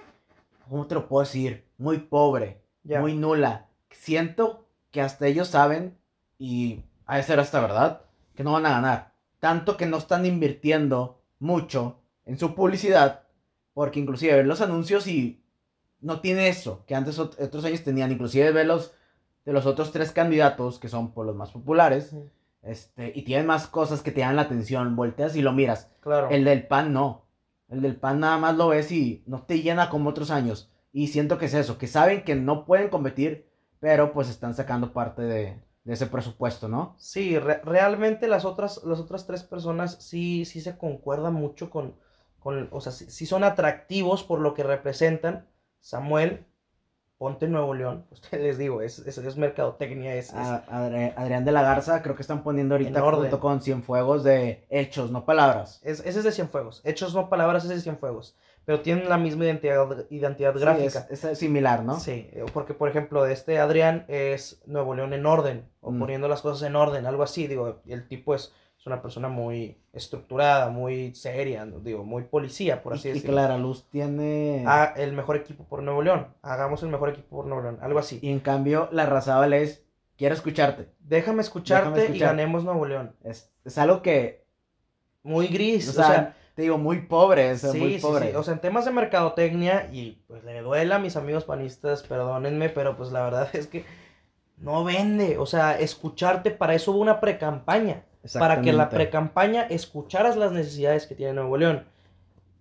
¿cómo 0.69 0.87
te 0.87 0.95
lo 0.95 1.09
puedo 1.09 1.25
decir? 1.25 1.69
Muy 1.79 1.99
pobre, 1.99 2.62
muy 3.01 3.15
nula. 3.15 3.69
Siento 3.91 4.67
que 4.91 5.01
hasta 5.03 5.27
ellos 5.27 5.49
saben, 5.49 5.99
y 6.39 6.85
a 7.07 7.17
de 7.17 7.23
ser 7.23 7.39
hasta 7.41 7.61
verdad, 7.61 8.03
que 8.35 8.45
no 8.45 8.53
van 8.53 8.67
a 8.67 8.71
ganar. 8.71 9.12
Tanto 9.47 9.77
que 9.77 9.87
no 9.87 9.99
están 9.99 10.27
invirtiendo 10.27 11.23
mucho 11.39 12.01
en 12.25 12.37
su 12.37 12.57
publicidad, 12.57 13.23
porque 13.75 14.01
inclusive 14.01 14.35
ven 14.35 14.49
los 14.49 14.61
anuncios 14.61 15.07
y 15.07 15.41
no 16.01 16.19
tiene 16.21 16.49
eso, 16.49 16.83
que 16.85 16.97
antes 16.97 17.17
ot- 17.21 17.41
otros 17.41 17.65
años 17.65 17.85
tenían. 17.85 18.11
Inclusive 18.11 18.51
ven 18.51 18.67
los 18.67 18.93
de 19.45 19.53
los 19.53 19.65
otros 19.65 19.93
tres 19.93 20.11
candidatos, 20.11 20.81
que 20.81 20.89
son 20.89 21.13
por 21.13 21.25
los 21.27 21.37
más 21.37 21.53
populares, 21.53 22.13
este, 22.63 23.13
y 23.15 23.23
tienen 23.23 23.47
más 23.47 23.69
cosas 23.69 24.03
que 24.03 24.11
te 24.11 24.19
llaman 24.19 24.35
la 24.35 24.43
atención, 24.43 24.97
volteas 24.97 25.37
y 25.37 25.43
lo 25.43 25.53
miras. 25.53 25.93
Claro. 26.01 26.29
El 26.31 26.43
del 26.45 26.67
pan 26.67 26.93
no. 26.93 27.27
El 27.69 27.83
del 27.83 27.95
pan 27.95 28.19
nada 28.19 28.39
más 28.39 28.57
lo 28.57 28.67
ves 28.67 28.91
y 28.91 29.23
no 29.27 29.43
te 29.43 29.63
llena 29.63 29.91
como 29.91 30.11
otros 30.11 30.33
años. 30.33 30.73
Y 30.93 31.07
siento 31.07 31.39
que 31.39 31.47
es 31.47 31.55
eso, 31.55 31.79
que 31.79 31.87
saben 31.87 32.25
que 32.25 32.35
no 32.35 32.65
pueden 32.65 32.89
competir, 32.89 33.47
pero 33.79 34.13
pues 34.13 34.29
están 34.29 34.55
sacando 34.57 34.93
parte 34.93 35.23
de, 35.23 35.61
de 35.87 35.94
ese 35.94 36.07
presupuesto, 36.09 36.68
¿no? 36.68 36.94
Sí, 36.99 37.38
re- 37.38 37.62
realmente 37.64 38.29
las 38.29 38.44
otras, 38.44 38.83
las 38.85 38.99
otras 38.99 39.27
tres 39.27 39.42
personas 39.44 39.96
sí, 40.01 40.44
sí 40.44 40.61
se 40.61 40.77
concuerdan 40.77 41.33
mucho 41.35 41.70
con, 41.70 41.94
con 42.40 42.68
o 42.72 42.81
sea, 42.81 42.92
sí, 42.92 43.07
sí 43.09 43.25
son 43.25 43.44
atractivos 43.44 44.22
por 44.25 44.40
lo 44.40 44.53
que 44.53 44.64
representan. 44.64 45.46
Samuel, 45.81 46.44
ponte 47.18 47.46
Nuevo 47.49 47.72
León, 47.72 48.05
ustedes 48.11 48.42
les 48.42 48.59
digo, 48.59 48.83
es, 48.83 48.99
es, 48.99 49.16
es 49.16 49.37
mercadotecnia, 49.37 50.16
es, 50.16 50.31
es- 50.31 50.35
A- 50.35 50.66
Adri- 50.66 51.14
Adrián 51.16 51.44
de 51.44 51.53
la 51.53 51.62
Garza 51.62 52.03
creo 52.03 52.16
que 52.16 52.22
están 52.22 52.42
poniendo 52.42 52.75
ahorita 52.75 52.99
En 52.99 53.05
orden. 53.05 53.20
junto 53.22 53.38
con 53.40 53.61
Cienfuegos 53.62 54.25
de 54.25 54.66
hechos, 54.70 55.11
no 55.12 55.25
palabras. 55.25 55.81
es- 55.85 56.01
ese 56.01 56.18
es 56.18 56.25
de 56.25 56.33
Cienfuegos. 56.33 56.83
Hechos 56.85 57.14
no 57.14 57.29
palabras, 57.31 57.64
ese 57.64 57.75
es 57.75 57.79
de 57.81 57.85
Cienfuegos. 57.85 58.37
Pero 58.67 58.81
tienen 58.81 59.09
la 59.09 59.17
misma 59.17 59.45
identidad, 59.45 60.07
identidad 60.11 60.53
Sí, 60.55 60.61
gráfica. 60.61 61.07
es, 61.09 61.25
es 61.25 61.39
similar, 61.39 61.85
¿no? 61.85 61.99
Sí, 61.99 62.29
eh, 62.33 62.45
porque 62.53 62.75
por 62.75 62.89
ejemplo, 62.89 63.25
este 63.27 63.59
Adrián 63.59 64.05
es 64.09 64.61
Nuevo 64.67 64.95
León 64.95 65.13
en 65.15 65.25
orden, 65.25 65.69
o 65.81 65.93
Mm. 65.93 65.99
poniendo 66.01 66.29
las 66.29 66.43
cosas 66.43 66.67
en 66.69 66.77
orden, 66.77 67.07
algo 67.07 67.23
así, 67.23 67.47
digo, 67.47 67.81
el 67.87 68.09
tipo 68.09 68.35
es, 68.35 68.53
es 68.77 68.87
una 68.87 69.01
persona 69.01 69.29
muy 69.29 69.79
estructurada, 69.93 70.69
muy 70.69 71.15
seria, 71.15 71.65
digo, 71.65 72.03
muy 72.05 72.25
policía, 72.25 72.83
por 72.83 72.95
así 72.95 73.07
y, 73.09 73.11
y 73.13 73.15
decirlo. 73.15 73.35
Clara 73.37 73.57
Luz 73.57 73.89
tiene... 73.89 74.65
Ah, 74.67 74.93
el 74.97 75.13
mejor 75.13 75.37
equipo 75.37 75.65
por 75.65 75.83
Nuevo 75.83 76.03
León, 76.03 76.35
hagamos 76.43 76.83
el 76.83 76.89
mejor 76.91 77.11
equipo 77.11 77.37
por 77.37 77.47
Nuevo 77.47 77.63
León, 77.63 77.79
algo 77.81 78.01
así. 78.01 78.19
Y 78.21 78.31
en 78.33 78.41
cambio, 78.41 78.89
la 78.91 79.07
Razábal 79.07 79.53
es, 79.53 79.85
quiero 80.17 80.35
escucharte. 80.35 80.89
Déjame 80.99 81.41
escucharte 81.43 82.01
Déjame 82.01 82.17
y 82.17 82.19
ganemos 82.21 82.65
Nuevo 82.65 82.85
León. 82.85 83.15
Es, 83.23 83.53
es 83.65 83.79
algo 83.79 84.03
que, 84.03 84.45
Muy 85.23 85.47
gris, 85.47 85.89
o 85.89 85.93
sea, 85.93 86.35
te 86.57 86.62
digo, 86.62 86.79
muy 86.79 87.03
pobre, 87.03 87.53
o 87.53 87.57
sea, 87.59 87.71
sí, 87.71 87.79
muy 87.79 87.99
pobre. 87.99 88.31
sí, 88.31 88.37
o 88.37 88.42
sea, 88.42 88.55
en 88.55 88.61
temas 88.61 88.85
de 88.87 88.90
mercadotecnia, 88.90 89.88
y 89.92 90.23
pues 90.27 90.42
le 90.42 90.61
duela 90.62 90.97
a 90.97 90.99
mis 90.99 91.14
amigos 91.16 91.45
panistas, 91.45 92.03
perdónenme, 92.03 92.71
pero 92.71 92.97
pues 92.97 93.12
la 93.12 93.23
verdad 93.23 93.49
es 93.55 93.69
que 93.69 93.85
no 94.59 94.83
vende, 94.85 95.38
o 95.38 95.47
sea, 95.47 95.79
escucharte, 95.79 96.51
para 96.51 96.75
eso 96.75 96.92
hubo 96.92 97.01
una 97.01 97.21
pre-campaña. 97.21 98.05
para 98.40 98.57
que 98.62 98.73
la 98.73 98.85
pre-campaña 98.97 99.62
escucharas 99.69 100.37
las 100.37 100.51
necesidades 100.51 101.07
que 101.07 101.14
tiene 101.14 101.35
Nuevo 101.35 101.57
León. 101.59 101.85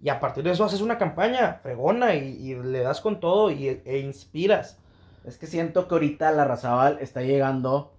Y 0.01 0.09
a 0.09 0.19
partir 0.19 0.43
de 0.43 0.51
eso 0.51 0.65
haces 0.65 0.81
una 0.81 0.97
campaña 0.99 1.55
fregona 1.63 2.13
y, 2.15 2.51
y 2.51 2.55
le 2.55 2.81
das 2.81 3.01
con 3.01 3.19
todo 3.21 3.49
y, 3.49 3.81
e 3.85 3.97
inspiras. 3.99 4.77
Es 5.25 5.37
que 5.39 5.47
siento 5.47 5.87
que 5.87 5.95
ahorita 5.95 6.31
la 6.33 6.43
Razabal 6.45 6.99
está 7.01 7.21
llegando, 7.23 7.93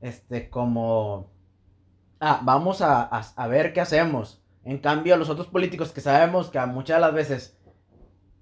este, 0.00 0.48
como, 0.50 1.30
ah, 2.18 2.40
vamos 2.42 2.80
a, 2.82 3.02
a- 3.02 3.22
a 3.36 3.46
ver 3.46 3.72
qué 3.74 3.80
hacemos. 3.82 4.42
En 4.68 4.76
cambio, 4.76 5.16
los 5.16 5.30
otros 5.30 5.46
políticos 5.46 5.92
que 5.92 6.02
sabemos 6.02 6.50
que 6.50 6.58
a 6.58 6.66
muchas 6.66 6.98
de 6.98 7.00
las 7.00 7.14
veces, 7.14 7.56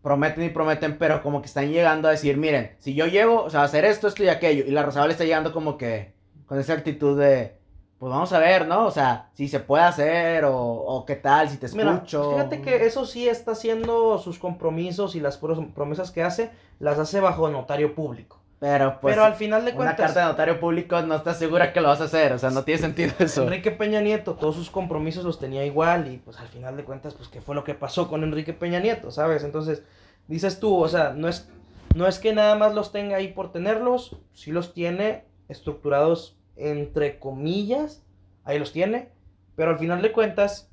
prometen 0.02 0.42
y 0.42 0.48
prometen, 0.48 0.98
pero 0.98 1.22
como 1.22 1.40
que 1.40 1.46
están 1.46 1.70
llegando 1.70 2.08
a 2.08 2.10
decir, 2.10 2.36
miren, 2.36 2.74
si 2.80 2.94
yo 2.94 3.06
llego, 3.06 3.44
o 3.44 3.48
sea, 3.50 3.60
a 3.60 3.64
hacer 3.64 3.84
esto, 3.84 4.08
esto 4.08 4.24
y 4.24 4.28
aquello, 4.28 4.64
y 4.66 4.72
la 4.72 4.82
Rosabal 4.82 5.12
está 5.12 5.22
llegando 5.22 5.52
como 5.52 5.78
que 5.78 6.14
con 6.46 6.58
esa 6.58 6.72
actitud 6.72 7.16
de, 7.16 7.56
pues 8.00 8.10
vamos 8.10 8.32
a 8.32 8.40
ver, 8.40 8.66
¿no? 8.66 8.86
O 8.86 8.90
sea, 8.90 9.30
si 9.34 9.46
se 9.46 9.60
puede 9.60 9.84
hacer 9.84 10.44
o, 10.46 10.56
o 10.56 11.06
qué 11.06 11.14
tal, 11.14 11.48
si 11.48 11.58
te 11.58 11.68
Mira, 11.68 11.94
escucho. 11.94 12.32
fíjate 12.32 12.60
que 12.60 12.86
eso 12.86 13.06
sí 13.06 13.28
está 13.28 13.52
haciendo 13.52 14.18
sus 14.18 14.40
compromisos 14.40 15.14
y 15.14 15.20
las 15.20 15.38
promesas 15.38 16.10
que 16.10 16.24
hace, 16.24 16.50
las 16.80 16.98
hace 16.98 17.20
bajo 17.20 17.48
notario 17.50 17.94
público. 17.94 18.40
Pero 18.58 18.98
pues, 19.00 19.14
Pero 19.14 19.26
al 19.26 19.34
final 19.34 19.64
de 19.64 19.72
una 19.72 19.76
cuentas, 19.76 20.06
carta 20.06 20.20
de 20.20 20.26
notario 20.26 20.58
público 20.58 21.00
no 21.02 21.16
estás 21.16 21.38
segura 21.38 21.74
que 21.74 21.80
lo 21.82 21.88
vas 21.88 22.00
a 22.00 22.04
hacer, 22.04 22.32
o 22.32 22.38
sea, 22.38 22.50
no 22.50 22.64
tiene 22.64 22.80
sentido 22.80 23.12
eso. 23.18 23.42
Enrique 23.42 23.70
Peña 23.70 24.00
Nieto, 24.00 24.34
todos 24.34 24.54
sus 24.54 24.70
compromisos 24.70 25.24
los 25.24 25.38
tenía 25.38 25.64
igual 25.66 26.10
y 26.10 26.16
pues 26.18 26.38
al 26.38 26.48
final 26.48 26.76
de 26.76 26.84
cuentas, 26.84 27.14
pues 27.14 27.28
qué 27.28 27.42
fue 27.42 27.54
lo 27.54 27.64
que 27.64 27.74
pasó 27.74 28.08
con 28.08 28.24
Enrique 28.24 28.54
Peña 28.54 28.80
Nieto, 28.80 29.10
¿sabes? 29.10 29.44
Entonces, 29.44 29.82
dices 30.26 30.58
tú, 30.58 30.74
o 30.74 30.88
sea, 30.88 31.10
no 31.10 31.28
es, 31.28 31.50
no 31.94 32.06
es 32.06 32.18
que 32.18 32.32
nada 32.32 32.54
más 32.56 32.74
los 32.74 32.92
tenga 32.92 33.16
ahí 33.16 33.28
por 33.28 33.52
tenerlos, 33.52 34.16
sí 34.32 34.52
los 34.52 34.72
tiene 34.72 35.24
estructurados 35.48 36.38
entre 36.56 37.18
comillas, 37.18 38.02
ahí 38.44 38.58
los 38.58 38.72
tiene, 38.72 39.10
pero 39.54 39.70
al 39.70 39.78
final 39.78 40.00
de 40.00 40.12
cuentas, 40.12 40.70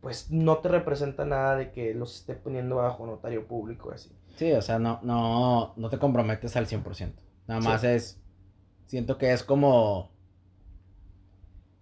pues 0.00 0.30
no 0.30 0.58
te 0.58 0.68
representa 0.68 1.24
nada 1.24 1.56
de 1.56 1.72
que 1.72 1.94
los 1.94 2.14
esté 2.14 2.34
poniendo 2.34 2.76
bajo 2.76 3.06
notario 3.06 3.46
público 3.46 3.90
así. 3.90 4.10
Sí, 4.36 4.52
o 4.52 4.62
sea, 4.62 4.78
no, 4.78 5.00
no, 5.02 5.72
no 5.76 5.88
te 5.90 5.98
comprometes 5.98 6.56
al 6.56 6.66
100%. 6.66 7.12
Nada 7.46 7.60
Sí. 7.62 7.68
más 7.68 7.84
es, 7.84 8.20
siento 8.86 9.18
que 9.18 9.32
es 9.32 9.42
como, 9.42 10.10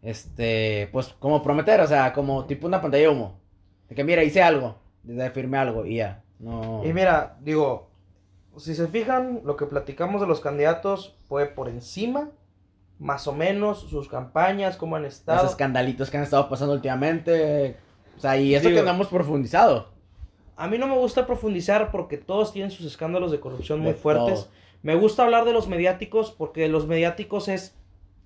este, 0.02 0.88
pues 0.92 1.08
como 1.18 1.42
prometer, 1.42 1.80
o 1.80 1.86
sea, 1.86 2.12
como 2.12 2.44
tipo 2.46 2.66
una 2.66 2.80
pantalla 2.80 3.04
de 3.04 3.08
humo. 3.08 3.40
De 3.88 3.94
que 3.94 4.04
mira, 4.04 4.22
hice 4.22 4.42
algo, 4.42 4.76
de 5.02 5.30
firme 5.30 5.58
algo 5.58 5.86
y 5.86 5.96
ya. 5.96 6.22
No. 6.38 6.82
Y 6.84 6.92
mira, 6.92 7.38
digo, 7.40 7.90
si 8.56 8.74
se 8.74 8.86
fijan, 8.88 9.40
lo 9.44 9.56
que 9.56 9.66
platicamos 9.66 10.20
de 10.20 10.26
los 10.26 10.40
candidatos 10.40 11.16
fue 11.28 11.46
por 11.46 11.68
encima, 11.68 12.30
más 12.98 13.26
o 13.26 13.32
menos, 13.32 13.80
sus 13.88 14.08
campañas, 14.08 14.76
cómo 14.76 14.96
han 14.96 15.02
Los 15.04 15.14
estado. 15.14 15.46
escandalitos 15.46 16.10
que 16.10 16.18
han 16.18 16.22
estado 16.22 16.48
pasando 16.48 16.74
últimamente. 16.74 17.76
O 18.16 18.20
sea, 18.20 18.36
y 18.36 18.54
eso 18.54 18.68
Digo- 18.68 18.80
que 18.80 18.86
no 18.86 18.92
hemos 18.94 19.08
profundizado. 19.08 19.93
A 20.56 20.68
mí 20.68 20.78
no 20.78 20.86
me 20.86 20.96
gusta 20.96 21.26
profundizar 21.26 21.90
porque 21.90 22.16
todos 22.16 22.52
tienen 22.52 22.70
sus 22.70 22.86
escándalos 22.86 23.32
de 23.32 23.40
corrupción 23.40 23.80
muy 23.80 23.94
fuertes. 23.94 24.44
todo. 24.44 24.52
Me 24.82 24.94
gusta 24.94 25.24
hablar 25.24 25.44
de 25.44 25.52
los 25.52 25.66
mediáticos 25.66 26.30
porque 26.30 26.68
los 26.68 26.86
mediáticos 26.86 27.48
es, 27.48 27.76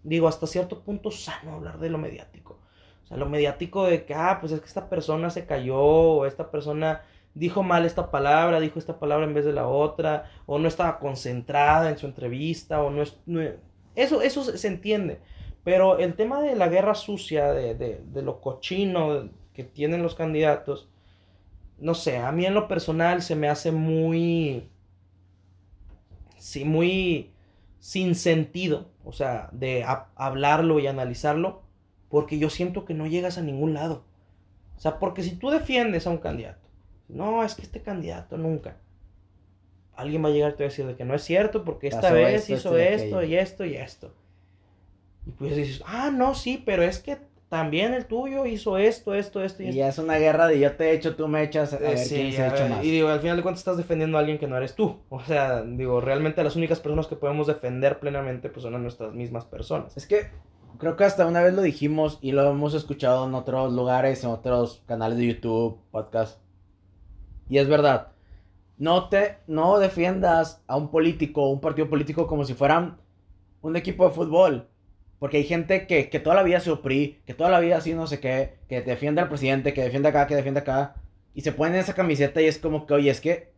digo, 0.03 0.29
hasta 0.29 0.47
cierto 0.47 0.81
punto 0.81 1.11
sano 1.11 1.55
hablar 1.55 1.79
de 1.79 1.89
lo 1.89 1.99
mediático. 1.99 2.59
O 3.05 3.07
sea, 3.07 3.17
lo 3.17 3.29
mediático 3.29 3.85
de 3.85 4.05
que, 4.05 4.15
ah, 4.15 4.39
pues 4.41 4.53
es 4.53 4.61
que 4.61 4.67
esta 4.67 4.89
persona 4.91 5.31
se 5.31 5.47
cayó, 5.47 5.79
o 5.81 6.27
esta 6.27 6.51
persona 6.51 7.03
dijo 7.33 7.63
mal 7.63 7.87
esta 7.87 8.11
palabra, 8.11 8.61
dijo 8.61 8.79
esta 8.79 8.99
palabra 8.99 9.25
en 9.25 9.35
vez 9.35 9.45
de 9.45 9.53
la 9.53 9.69
otra, 9.69 10.31
o 10.47 10.59
no 10.59 10.69
estaba 10.69 10.99
concentrada 10.99 11.89
en 11.89 11.97
su 11.97 12.07
entrevista, 12.07 12.83
o 12.83 12.91
no 12.91 13.03
es... 13.03 13.19
no 13.25 13.41
eso, 13.95 14.21
eso 14.21 14.45
se, 14.45 14.59
se 14.59 14.69
entiende. 14.69 15.21
Pero 15.65 15.99
el 15.99 16.15
tema 16.15 16.41
de 16.43 16.57
la 16.57 16.69
guerra 16.69 16.95
sucia, 16.95 17.53
de, 17.53 17.75
de, 17.75 18.01
de 18.05 18.23
lo 18.23 18.41
cochino 18.41 19.31
que 19.55 19.65
tienen 19.65 20.03
los 20.03 20.15
candidatos, 20.15 20.89
no 21.81 21.95
sé, 21.95 22.19
a 22.19 22.33
mí 22.33 22.47
en 22.47 22.55
lo 22.55 22.69
personal 22.69 23.23
se 23.23 23.37
me 23.37 23.49
hace 23.49 23.73
muy 23.73 24.69
sí, 26.39 26.65
muy 26.65 27.31
sin 27.81 28.15
sentido, 28.15 28.91
o 29.05 29.13
sea, 29.13 29.49
de 29.53 29.85
ha- 29.85 30.09
hablarlo 30.17 30.79
y 30.81 30.87
analizarlo, 30.87 31.63
porque 32.09 32.39
yo 32.39 32.51
siento 32.51 32.85
que 32.85 32.95
no 32.95 33.07
llegas 33.07 33.39
a 33.39 33.43
ningún 33.43 33.75
lado. 33.75 34.05
O 34.77 34.81
sea, 34.81 34.99
porque 34.99 35.23
si 35.23 35.37
tú 35.37 35.51
defiendes 35.51 36.07
a 36.07 36.11
un 36.11 36.19
candidato, 36.19 36.69
no, 37.09 37.45
es 37.45 37.55
que 37.55 37.63
este 37.63 37.83
candidato 37.83 38.39
nunca, 38.39 38.79
alguien 39.97 40.25
va 40.25 40.29
a 40.29 40.33
llegar 40.33 40.53
y 40.53 40.57
te 40.57 40.63
va 40.65 40.69
a 40.69 40.71
decir 40.71 40.87
de 40.87 40.97
que 40.97 41.05
no 41.05 41.15
es 41.15 41.23
cierto, 41.25 41.63
porque 41.65 41.89
esta 41.89 42.11
Pasó 42.11 42.13
vez 42.13 42.33
esto, 42.37 42.55
hizo 42.55 42.75
esto 42.75 42.79
y 42.79 42.81
esto 42.83 43.23
aquello. 43.23 43.23
y 43.23 43.35
esto 43.37 43.65
y 43.67 43.75
esto. 43.77 44.15
Y 45.27 45.31
pues 45.33 45.57
dices, 45.57 45.83
ah, 45.87 46.11
no, 46.11 46.35
sí, 46.35 46.63
pero 46.65 46.83
es 46.83 46.99
que 47.01 47.19
también 47.49 47.95
el 47.95 48.07
tuyo 48.07 48.47
hizo 48.47 48.79
esto, 48.79 49.15
esto, 49.15 49.43
esto 49.43 49.63
y 49.63 49.67
Y 49.67 49.69
esto. 49.69 49.79
ya 49.79 49.89
es 49.89 49.99
una 49.99 50.17
guerra 50.19 50.47
de 50.47 50.59
yo 50.61 50.77
te 50.77 50.93
echo, 50.93 51.17
tú 51.17 51.29
me 51.29 51.43
echas, 51.43 51.73
a 51.73 51.79
Eh, 51.79 51.81
ver 51.81 51.99
sí, 51.99 52.15
quién 52.15 52.33
se 52.33 52.43
a 52.43 52.49
echa 52.49 52.65
ver, 52.65 52.69
más. 52.69 52.85
Y 52.85 52.91
digo, 52.91 53.09
al 53.09 53.21
final 53.21 53.37
de 53.37 53.43
cuentas 53.43 53.61
estás 53.61 53.77
defendiendo 53.77 54.17
a 54.19 54.21
alguien 54.21 54.39
que 54.39 54.47
no 54.47 54.57
eres 54.57 54.75
tú. 54.75 55.05
O 55.11 55.21
sea, 55.21 55.63
digo, 55.63 56.01
realmente 56.01 56.43
las 56.45 56.57
únicas 56.57 56.81
personas 56.81 57.07
que 57.07 57.17
podemos 57.17 57.47
defender 57.47 57.99
plenamente 58.01 58.51
pues 58.51 58.63
son 58.63 58.75
a 58.75 58.79
nuestras 58.79 59.13
mismas 59.15 59.45
personas. 59.47 59.97
Es 59.97 60.07
que 60.07 60.31
creo 60.79 60.97
que 60.97 61.05
hasta 61.05 61.27
una 61.27 61.43
vez 61.43 61.55
lo 61.55 61.63
dijimos 61.63 62.19
y 62.23 62.33
lo 62.33 62.49
hemos 62.51 62.75
escuchado 62.75 63.27
en 63.27 63.35
otros 63.35 63.73
lugares, 63.73 64.23
en 64.25 64.31
otros 64.31 64.83
canales 64.87 65.19
de 65.19 65.27
YouTube, 65.27 65.81
podcast. 65.91 66.41
Y 67.49 67.59
es 67.59 67.69
verdad. 67.69 68.13
No 68.79 69.09
te 69.09 69.39
no 69.47 69.79
defiendas 69.79 70.63
a 70.67 70.77
un 70.77 70.91
político 70.91 71.45
o 71.45 71.51
un 71.51 71.61
partido 71.61 71.89
político 71.91 72.27
como 72.27 72.45
si 72.45 72.55
fueran 72.55 72.99
un 73.63 73.77
equipo 73.77 74.05
de 74.09 74.15
fútbol. 74.15 74.69
Porque 75.19 75.39
hay 75.39 75.45
gente 75.45 75.87
que, 75.87 76.09
que 76.11 76.21
toda 76.21 76.37
la 76.37 76.43
vida 76.43 76.61
se 76.61 76.71
opri, 76.71 77.21
que 77.27 77.35
toda 77.35 77.51
la 77.51 77.59
vida 77.61 77.77
así 77.79 77.93
no 77.95 78.07
sé 78.07 78.21
qué, 78.21 78.55
que 78.69 78.83
defiende 78.83 79.21
al 79.21 79.29
presidente, 79.29 79.75
que 79.75 79.83
defiende 79.83 80.09
acá, 80.11 80.27
que 80.27 80.37
defiende 80.37 80.61
acá. 80.61 80.95
Y 81.35 81.41
se 81.43 81.53
ponen 81.53 81.75
esa 81.77 81.95
camiseta 81.95 82.41
y 82.41 82.47
es 82.47 82.59
como 82.59 82.87
que, 82.87 82.95
oye, 82.95 83.11
es 83.11 83.21
que 83.21 83.53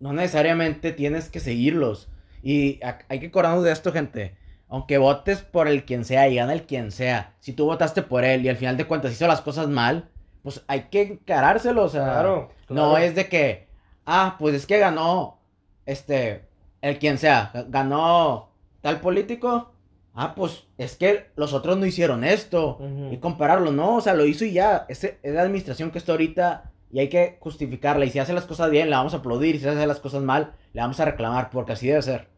no 0.00 0.12
necesariamente 0.12 0.92
tienes 0.92 1.28
que 1.30 1.40
seguirlos. 1.40 2.08
Y 2.42 2.82
ha- 2.84 2.98
hay 3.08 3.20
que 3.20 3.26
acordarnos 3.28 3.64
de 3.64 3.72
esto, 3.72 3.92
gente. 3.92 4.36
Aunque 4.68 4.98
votes 4.98 5.42
por 5.42 5.68
el 5.68 5.84
quien 5.84 6.04
sea 6.04 6.28
y 6.28 6.36
gane 6.36 6.52
el 6.52 6.62
quien 6.64 6.90
sea, 6.90 7.34
si 7.40 7.52
tú 7.52 7.64
votaste 7.66 8.02
por 8.02 8.24
él 8.24 8.44
y 8.44 8.48
al 8.48 8.56
final 8.56 8.76
de 8.76 8.86
cuentas 8.86 9.12
hizo 9.12 9.26
las 9.26 9.40
cosas 9.40 9.68
mal, 9.68 10.08
pues 10.42 10.62
hay 10.68 10.82
que 10.90 11.02
encarárselo, 11.02 11.84
o 11.84 11.88
sea, 11.88 12.04
Claro, 12.04 12.50
no 12.68 12.74
claro. 12.92 12.98
es 12.98 13.14
de 13.14 13.28
que, 13.28 13.66
ah, 14.06 14.36
pues 14.38 14.54
es 14.54 14.66
que 14.66 14.78
ganó, 14.78 15.38
este, 15.86 16.44
el 16.82 16.98
quien 16.98 17.18
sea, 17.18 17.50
ganó 17.68 18.50
tal 18.80 19.00
político, 19.00 19.73
ah, 20.14 20.34
pues 20.34 20.64
es 20.78 20.96
que 20.96 21.26
los 21.36 21.52
otros 21.52 21.76
no 21.76 21.86
hicieron 21.86 22.24
esto, 22.24 22.78
y 23.10 23.16
compararlo, 23.18 23.72
no, 23.72 23.96
o 23.96 24.00
sea, 24.00 24.14
lo 24.14 24.24
hizo 24.26 24.44
y 24.44 24.52
ya, 24.52 24.86
Ese- 24.88 25.18
es 25.22 25.34
la 25.34 25.42
administración 25.42 25.90
que 25.90 25.98
está 25.98 26.12
ahorita 26.12 26.70
y 26.90 27.00
hay 27.00 27.08
que 27.08 27.36
justificarla, 27.40 28.04
y 28.04 28.10
si 28.10 28.18
hace 28.20 28.32
las 28.32 28.46
cosas 28.46 28.70
bien, 28.70 28.88
le 28.90 28.96
vamos 28.96 29.14
a 29.14 29.18
aplaudir, 29.18 29.56
y 29.56 29.58
si 29.58 29.66
hace 29.68 29.86
las 29.86 30.00
cosas 30.00 30.22
mal, 30.22 30.54
le 30.72 30.80
vamos 30.80 31.00
a 31.00 31.04
reclamar, 31.04 31.50
porque 31.50 31.72
así 31.72 31.88
debe 31.88 32.02
ser. 32.02 32.28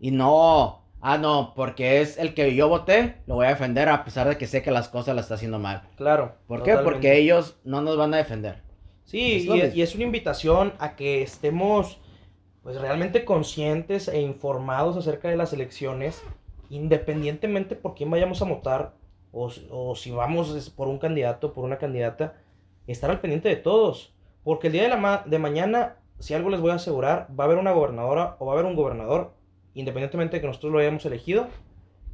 Y 0.00 0.10
no, 0.10 0.82
ah, 1.00 1.18
no, 1.18 1.52
porque 1.54 2.00
es 2.00 2.18
el 2.18 2.34
que 2.34 2.54
yo 2.56 2.68
voté, 2.68 3.18
lo 3.26 3.36
voy 3.36 3.46
a 3.46 3.50
defender 3.50 3.88
a 3.88 4.02
pesar 4.04 4.28
de 4.28 4.36
que 4.36 4.48
sé 4.48 4.62
que 4.62 4.72
las 4.72 4.88
cosas 4.88 5.14
las 5.14 5.26
está 5.26 5.36
haciendo 5.36 5.60
mal. 5.60 5.82
Claro. 5.96 6.34
¿Por 6.48 6.64
qué? 6.64 6.76
Porque 6.78 7.16
ellos 7.18 7.56
no 7.64 7.80
nos 7.82 7.96
van 7.96 8.12
a 8.14 8.16
defender. 8.16 8.62
Sí, 9.04 9.48
y, 9.48 9.78
y 9.78 9.82
es 9.82 9.94
una 9.94 10.04
invitación 10.04 10.72
a 10.80 10.96
que 10.96 11.22
estemos 11.22 11.98
pues 12.62 12.80
realmente 12.80 13.24
conscientes 13.24 14.08
e 14.08 14.20
informados 14.20 14.96
acerca 14.96 15.28
de 15.28 15.36
las 15.36 15.52
elecciones, 15.52 16.22
independientemente 16.76 17.76
por 17.76 17.94
quién 17.94 18.10
vayamos 18.10 18.42
a 18.42 18.46
votar 18.46 18.94
o, 19.32 19.50
o 19.70 19.94
si 19.94 20.10
vamos 20.10 20.70
por 20.76 20.88
un 20.88 20.98
candidato, 20.98 21.52
por 21.52 21.64
una 21.64 21.78
candidata, 21.78 22.34
estar 22.86 23.10
al 23.10 23.20
pendiente 23.20 23.48
de 23.48 23.56
todos. 23.56 24.14
Porque 24.44 24.66
el 24.66 24.72
día 24.72 24.82
de, 24.82 24.88
la 24.88 24.96
ma- 24.96 25.22
de 25.24 25.38
mañana, 25.38 25.96
si 26.18 26.34
algo 26.34 26.50
les 26.50 26.60
voy 26.60 26.70
a 26.72 26.74
asegurar, 26.74 27.28
va 27.38 27.44
a 27.44 27.46
haber 27.46 27.58
una 27.58 27.72
gobernadora 27.72 28.36
o 28.38 28.46
va 28.46 28.52
a 28.52 28.54
haber 28.56 28.66
un 28.66 28.74
gobernador, 28.76 29.32
independientemente 29.74 30.36
de 30.36 30.40
que 30.40 30.46
nosotros 30.48 30.72
lo 30.72 30.78
hayamos 30.80 31.04
elegido, 31.06 31.46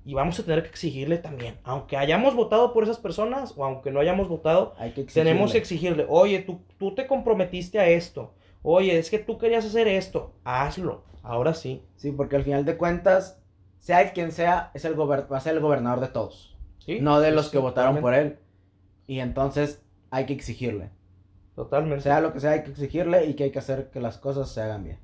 y 0.04 0.14
vamos 0.14 0.38
a 0.38 0.42
tener 0.44 0.62
que 0.62 0.68
exigirle 0.68 1.18
también, 1.18 1.56
aunque 1.64 1.96
hayamos 1.96 2.34
votado 2.34 2.72
por 2.72 2.82
esas 2.84 2.98
personas 2.98 3.52
o 3.56 3.64
aunque 3.64 3.90
no 3.90 4.00
hayamos 4.00 4.28
votado, 4.28 4.74
Hay 4.78 4.92
que 4.92 5.04
tenemos 5.04 5.52
que 5.52 5.58
exigirle. 5.58 6.02
exigirle, 6.02 6.06
oye, 6.08 6.38
tú, 6.40 6.60
tú 6.78 6.94
te 6.94 7.06
comprometiste 7.06 7.78
a 7.78 7.88
esto, 7.88 8.32
oye, 8.62 8.98
es 8.98 9.10
que 9.10 9.18
tú 9.18 9.36
querías 9.38 9.66
hacer 9.66 9.86
esto, 9.88 10.32
hazlo, 10.44 11.02
ahora 11.22 11.52
sí. 11.52 11.82
Sí, 11.96 12.10
porque 12.12 12.36
al 12.36 12.44
final 12.44 12.64
de 12.64 12.76
cuentas, 12.78 13.38
sea 13.78 14.02
el 14.02 14.12
quien 14.12 14.32
sea, 14.32 14.70
es 14.74 14.84
el 14.84 14.98
va 14.98 15.36
a 15.36 15.40
ser 15.40 15.54
el 15.54 15.60
gobernador 15.60 16.00
de 16.00 16.08
todos. 16.08 16.56
¿sí? 16.78 16.98
No 17.00 17.20
de 17.20 17.30
los 17.30 17.46
sí, 17.46 17.52
que 17.52 17.58
votaron 17.58 18.00
por 18.00 18.14
él. 18.14 18.38
Y 19.06 19.20
entonces 19.20 19.82
hay 20.10 20.26
que 20.26 20.32
exigirle. 20.34 20.90
Totalmente. 21.54 22.02
Sea 22.04 22.20
lo 22.20 22.32
que 22.32 22.40
sea, 22.40 22.52
hay 22.52 22.62
que 22.62 22.70
exigirle 22.70 23.26
y 23.26 23.34
que 23.34 23.44
hay 23.44 23.50
que 23.50 23.58
hacer 23.58 23.90
que 23.90 24.00
las 24.00 24.18
cosas 24.18 24.48
se 24.50 24.60
hagan 24.62 24.84
bien. 24.84 24.98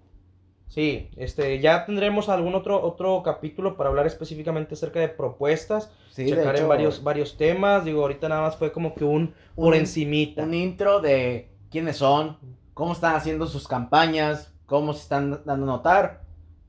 Sí, 0.69 1.11
este, 1.17 1.61
ya 1.61 1.85
tendremos 1.87 2.29
algún 2.29 2.55
otro, 2.55 2.83
otro 2.83 3.23
capítulo 3.23 3.77
para 3.77 3.91
hablar 3.91 4.07
específicamente 4.07 4.75
acerca 4.75 4.99
de 4.99 5.09
propuestas, 5.09 5.93
Sí, 6.11 6.25
de 6.25 6.31
checar 6.31 6.49
en 6.57 6.57
hecho, 6.57 6.69
varios, 6.69 7.03
varios 7.05 7.37
temas, 7.37 7.85
digo, 7.85 8.03
ahorita 8.03 8.29
nada 8.29 8.41
más 8.43 8.57
fue 8.57 8.73
como 8.73 8.95
que 8.95 9.05
un 9.05 9.35
por 9.55 9.69
Un- 9.69 9.75
encimita. 9.75 10.43
un 10.43 10.55
intro 10.55 11.01
de 11.01 11.51
quiénes 11.71 11.99
son, 11.99 12.39
cómo 12.73 12.93
están 12.93 13.15
haciendo 13.15 13.47
sus 13.47 13.69
campañas, 13.69 14.53
cómo 14.67 14.95
se 14.95 15.03
están 15.03 15.43
dando 15.45 15.65
a 15.65 15.77
notar, 15.77 16.23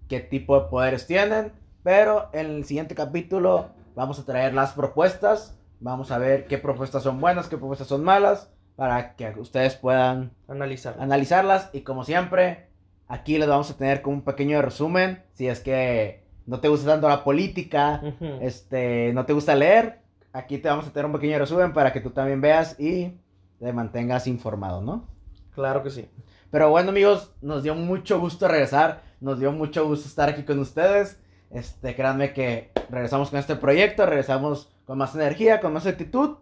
qué 0.08 0.20
tipo 0.20 0.60
de 0.60 0.68
poderes 0.70 1.08
tienen. 1.08 1.54
Pero 1.86 2.30
en 2.34 2.48
el 2.48 2.66
siguiente 2.66 2.96
capítulo 2.96 3.68
vamos 3.96 4.18
a 4.18 4.26
traer 4.26 4.56
las 4.56 4.74
propuestas. 4.74 5.56
Vamos 5.80 6.10
a 6.10 6.18
ver 6.18 6.48
qué 6.48 6.58
propuestas 6.58 7.04
son 7.04 7.22
buenas, 7.22 7.48
qué 7.48 7.58
propuestas 7.58 7.88
son 7.88 8.04
malas, 8.04 8.52
para 8.76 9.16
que 9.16 9.30
ustedes 9.38 9.76
puedan 9.76 10.32
Analizar. 10.48 10.96
analizarlas. 11.00 11.70
Y 11.74 11.82
como 11.82 12.04
siempre, 12.04 12.70
aquí 13.08 13.38
les 13.38 13.48
vamos 13.48 13.70
a 13.70 13.78
tener 13.78 14.02
como 14.02 14.16
un 14.16 14.24
pequeño 14.24 14.64
resumen. 14.64 15.22
Si 15.34 15.48
es 15.48 15.60
que 15.60 16.24
no 16.48 16.60
te 16.60 16.70
gusta 16.70 16.88
tanto 16.88 17.08
la 17.08 17.24
política, 17.24 18.02
este, 18.42 19.14
no 19.14 19.28
te 19.28 19.34
gusta 19.34 19.54
leer, 19.54 20.00
aquí 20.34 20.58
te 20.58 20.70
vamos 20.70 20.88
a 20.88 20.92
tener 20.92 21.06
un 21.06 21.14
pequeño 21.14 21.38
resumen 21.38 21.72
para 21.72 21.94
que 21.94 22.02
tú 22.02 22.10
también 22.10 22.42
veas 22.42 22.80
y 22.80 23.20
te 23.60 23.72
mantengas 23.74 24.26
informado, 24.26 24.82
¿no? 24.82 25.08
Claro 25.54 25.84
que 25.84 25.92
sí. 25.92 26.10
Pero 26.50 26.72
bueno, 26.72 26.90
amigos, 26.90 27.32
nos 27.44 27.62
dio 27.62 27.76
mucho 27.76 28.20
gusto 28.20 28.48
regresar. 28.48 29.04
Nos 29.22 29.40
dio 29.40 29.52
mucho 29.52 29.86
gusto 29.86 30.08
estar 30.08 30.30
aquí 30.30 30.42
con 30.42 30.58
ustedes. 30.58 31.20
Este, 31.52 31.96
créanme 31.96 32.34
que 32.34 32.72
regresamos 32.90 33.30
con 33.30 33.40
este 33.40 33.56
proyecto, 33.56 34.06
regresamos 34.06 34.70
con 34.86 34.98
más 34.98 35.16
energía, 35.16 35.60
con 35.62 35.74
más 35.74 35.86
actitud. 35.86 36.38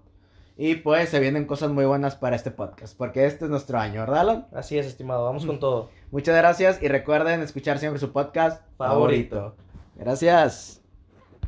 Y 0.55 0.75
pues 0.75 1.09
se 1.09 1.19
vienen 1.19 1.45
cosas 1.45 1.71
muy 1.71 1.85
buenas 1.85 2.15
para 2.15 2.35
este 2.35 2.51
podcast, 2.51 2.95
porque 2.95 3.25
este 3.25 3.45
es 3.45 3.51
nuestro 3.51 3.79
año, 3.79 4.01
¿verdad, 4.01 4.19
Alan? 4.19 4.47
Así 4.53 4.77
es, 4.77 4.85
estimado, 4.85 5.25
vamos 5.25 5.47
con 5.47 5.59
todo. 5.59 5.89
Muchas 6.11 6.35
gracias 6.35 6.79
y 6.81 6.87
recuerden 6.87 7.41
escuchar 7.41 7.79
siempre 7.79 7.99
su 7.99 8.11
podcast 8.11 8.61
Favorito. 8.77 9.35
favorito. 9.35 9.55
Gracias. 9.95 10.82